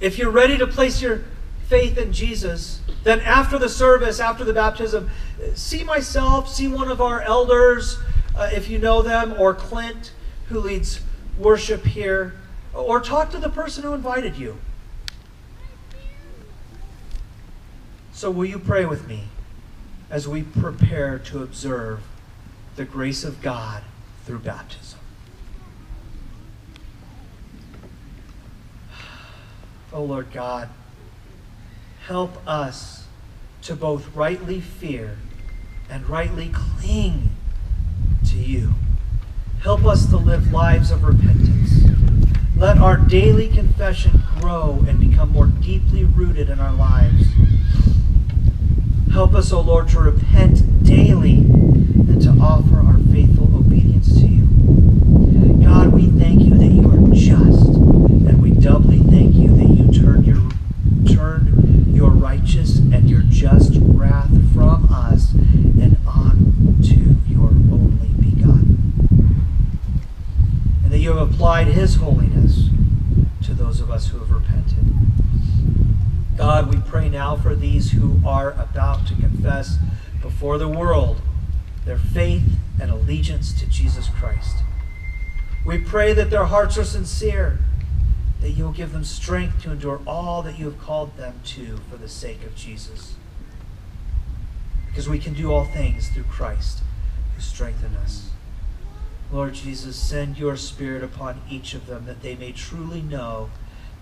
If 0.00 0.18
you're 0.18 0.30
ready 0.30 0.58
to 0.58 0.66
place 0.66 1.02
your 1.02 1.24
faith 1.66 1.98
in 1.98 2.12
Jesus, 2.12 2.80
then 3.02 3.20
after 3.20 3.58
the 3.58 3.68
service, 3.68 4.20
after 4.20 4.44
the 4.44 4.52
baptism, 4.52 5.10
see 5.54 5.82
myself, 5.82 6.48
see 6.48 6.68
one 6.68 6.88
of 6.88 7.00
our 7.00 7.20
elders, 7.22 7.98
uh, 8.36 8.50
if 8.52 8.68
you 8.68 8.78
know 8.78 9.02
them, 9.02 9.34
or 9.38 9.54
Clint, 9.54 10.12
who 10.48 10.60
leads 10.60 11.00
worship 11.38 11.84
here, 11.84 12.34
or 12.72 13.00
talk 13.00 13.30
to 13.30 13.38
the 13.38 13.48
person 13.48 13.82
who 13.82 13.94
invited 13.94 14.36
you. 14.36 14.58
So, 18.12 18.30
will 18.30 18.46
you 18.46 18.58
pray 18.58 18.86
with 18.86 19.08
me 19.08 19.24
as 20.10 20.28
we 20.28 20.42
prepare 20.42 21.18
to 21.18 21.42
observe 21.42 22.00
the 22.76 22.84
grace 22.84 23.24
of 23.24 23.42
God 23.42 23.82
through 24.24 24.40
baptism? 24.40 24.98
Oh 29.92 30.04
Lord 30.04 30.30
God, 30.32 30.68
help 32.06 32.36
us 32.46 33.06
to 33.62 33.74
both 33.74 34.14
rightly 34.14 34.60
fear 34.60 35.16
and 35.88 36.08
rightly 36.08 36.50
cling 36.52 37.30
to 38.28 38.36
you. 38.36 38.74
Help 39.62 39.84
us 39.84 40.06
to 40.06 40.16
live 40.16 40.52
lives 40.52 40.90
of 40.90 41.02
repentance. 41.02 41.72
Let 42.56 42.78
our 42.78 42.96
daily 42.96 43.48
confession 43.48 44.22
grow 44.40 44.84
and 44.86 45.00
become 45.00 45.32
more 45.32 45.46
deeply 45.46 46.04
rooted 46.04 46.50
in 46.50 46.60
our 46.60 46.72
lives. 46.72 47.26
Help 49.16 49.32
us, 49.32 49.50
O 49.50 49.62
Lord, 49.62 49.88
to 49.88 50.00
repent 50.00 50.84
daily 50.84 51.36
and 51.36 52.20
to 52.20 52.28
offer 52.38 52.80
our 52.80 52.98
faithful 53.10 53.46
obedience 53.56 54.12
to 54.20 54.26
you. 54.26 54.44
God, 55.64 55.94
we 55.94 56.10
thank 56.10 56.42
you 56.42 56.50
that 56.50 56.66
you 56.66 56.86
are 56.86 57.14
just, 57.14 57.64
and 57.66 58.42
we 58.42 58.50
doubly 58.50 58.98
thank 58.98 59.34
you 59.34 59.56
that 59.56 59.70
you 59.70 59.90
turn 59.90 60.22
your 60.22 60.36
turn 61.16 61.94
your 61.94 62.10
righteous 62.10 62.76
and 62.76 63.08
your 63.08 63.22
just 63.22 63.78
wrath 63.80 64.28
from 64.52 64.86
us 64.92 65.32
and 65.32 65.96
on 66.06 66.76
to 66.84 67.16
your 67.26 67.48
only 67.72 68.08
begotten. 68.20 69.00
And 70.84 70.92
that 70.92 70.98
you 70.98 71.14
have 71.16 71.32
applied 71.32 71.68
his 71.68 71.94
holiness 71.94 72.68
to 73.44 73.54
those 73.54 73.80
of 73.80 73.90
us 73.90 74.08
who 74.08 74.18
have 74.18 74.30
repented. 74.30 74.95
God, 76.36 76.70
we 76.70 76.78
pray 76.80 77.08
now 77.08 77.34
for 77.34 77.54
these 77.54 77.92
who 77.92 78.20
are 78.26 78.52
about 78.52 79.06
to 79.06 79.14
confess 79.14 79.78
before 80.20 80.58
the 80.58 80.68
world 80.68 81.22
their 81.86 81.96
faith 81.96 82.44
and 82.78 82.90
allegiance 82.90 83.58
to 83.58 83.66
Jesus 83.66 84.08
Christ. 84.08 84.56
We 85.64 85.78
pray 85.78 86.12
that 86.12 86.28
their 86.28 86.44
hearts 86.44 86.76
are 86.76 86.84
sincere, 86.84 87.58
that 88.42 88.50
you 88.50 88.64
will 88.64 88.72
give 88.72 88.92
them 88.92 89.02
strength 89.02 89.62
to 89.62 89.72
endure 89.72 90.02
all 90.06 90.42
that 90.42 90.58
you 90.58 90.66
have 90.66 90.78
called 90.78 91.16
them 91.16 91.40
to 91.44 91.78
for 91.90 91.96
the 91.96 92.08
sake 92.08 92.44
of 92.44 92.54
Jesus. 92.54 93.16
Because 94.88 95.08
we 95.08 95.18
can 95.18 95.32
do 95.32 95.50
all 95.50 95.64
things 95.64 96.08
through 96.08 96.24
Christ 96.24 96.82
who 97.34 97.40
strengthen 97.40 97.94
us. 97.96 98.28
Lord 99.32 99.54
Jesus, 99.54 99.96
send 99.96 100.38
your 100.38 100.56
Spirit 100.56 101.02
upon 101.02 101.40
each 101.48 101.72
of 101.72 101.86
them 101.86 102.04
that 102.04 102.22
they 102.22 102.36
may 102.36 102.52
truly 102.52 103.00
know 103.00 103.48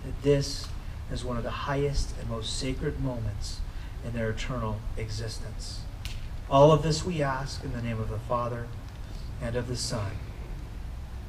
that 0.05 0.23
this 0.23 0.67
is 1.11 1.25
one 1.25 1.37
of 1.37 1.43
the 1.43 1.51
highest 1.51 2.15
and 2.19 2.29
most 2.29 2.59
sacred 2.59 3.01
moments 3.01 3.61
in 4.05 4.13
their 4.13 4.31
eternal 4.31 4.81
existence. 4.97 5.81
All 6.51 6.73
of 6.73 6.83
this 6.83 7.05
we 7.05 7.23
ask 7.23 7.65
in 7.65 7.73
the 7.73 7.83
name 7.83 8.01
of 8.01 8.11
the 8.11 8.19
Father 8.19 8.67
and 9.41 9.57
of 9.57 9.69
the 9.69 9.77
Son 9.77 10.13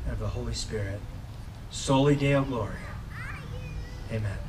and 0.03 0.13
of 0.13 0.19
the 0.19 0.29
Holy 0.29 0.53
Spirit. 0.53 0.99
Soli 1.71 2.15
Deo 2.15 2.43
Gloria. 2.43 2.77
Amen. 4.11 4.44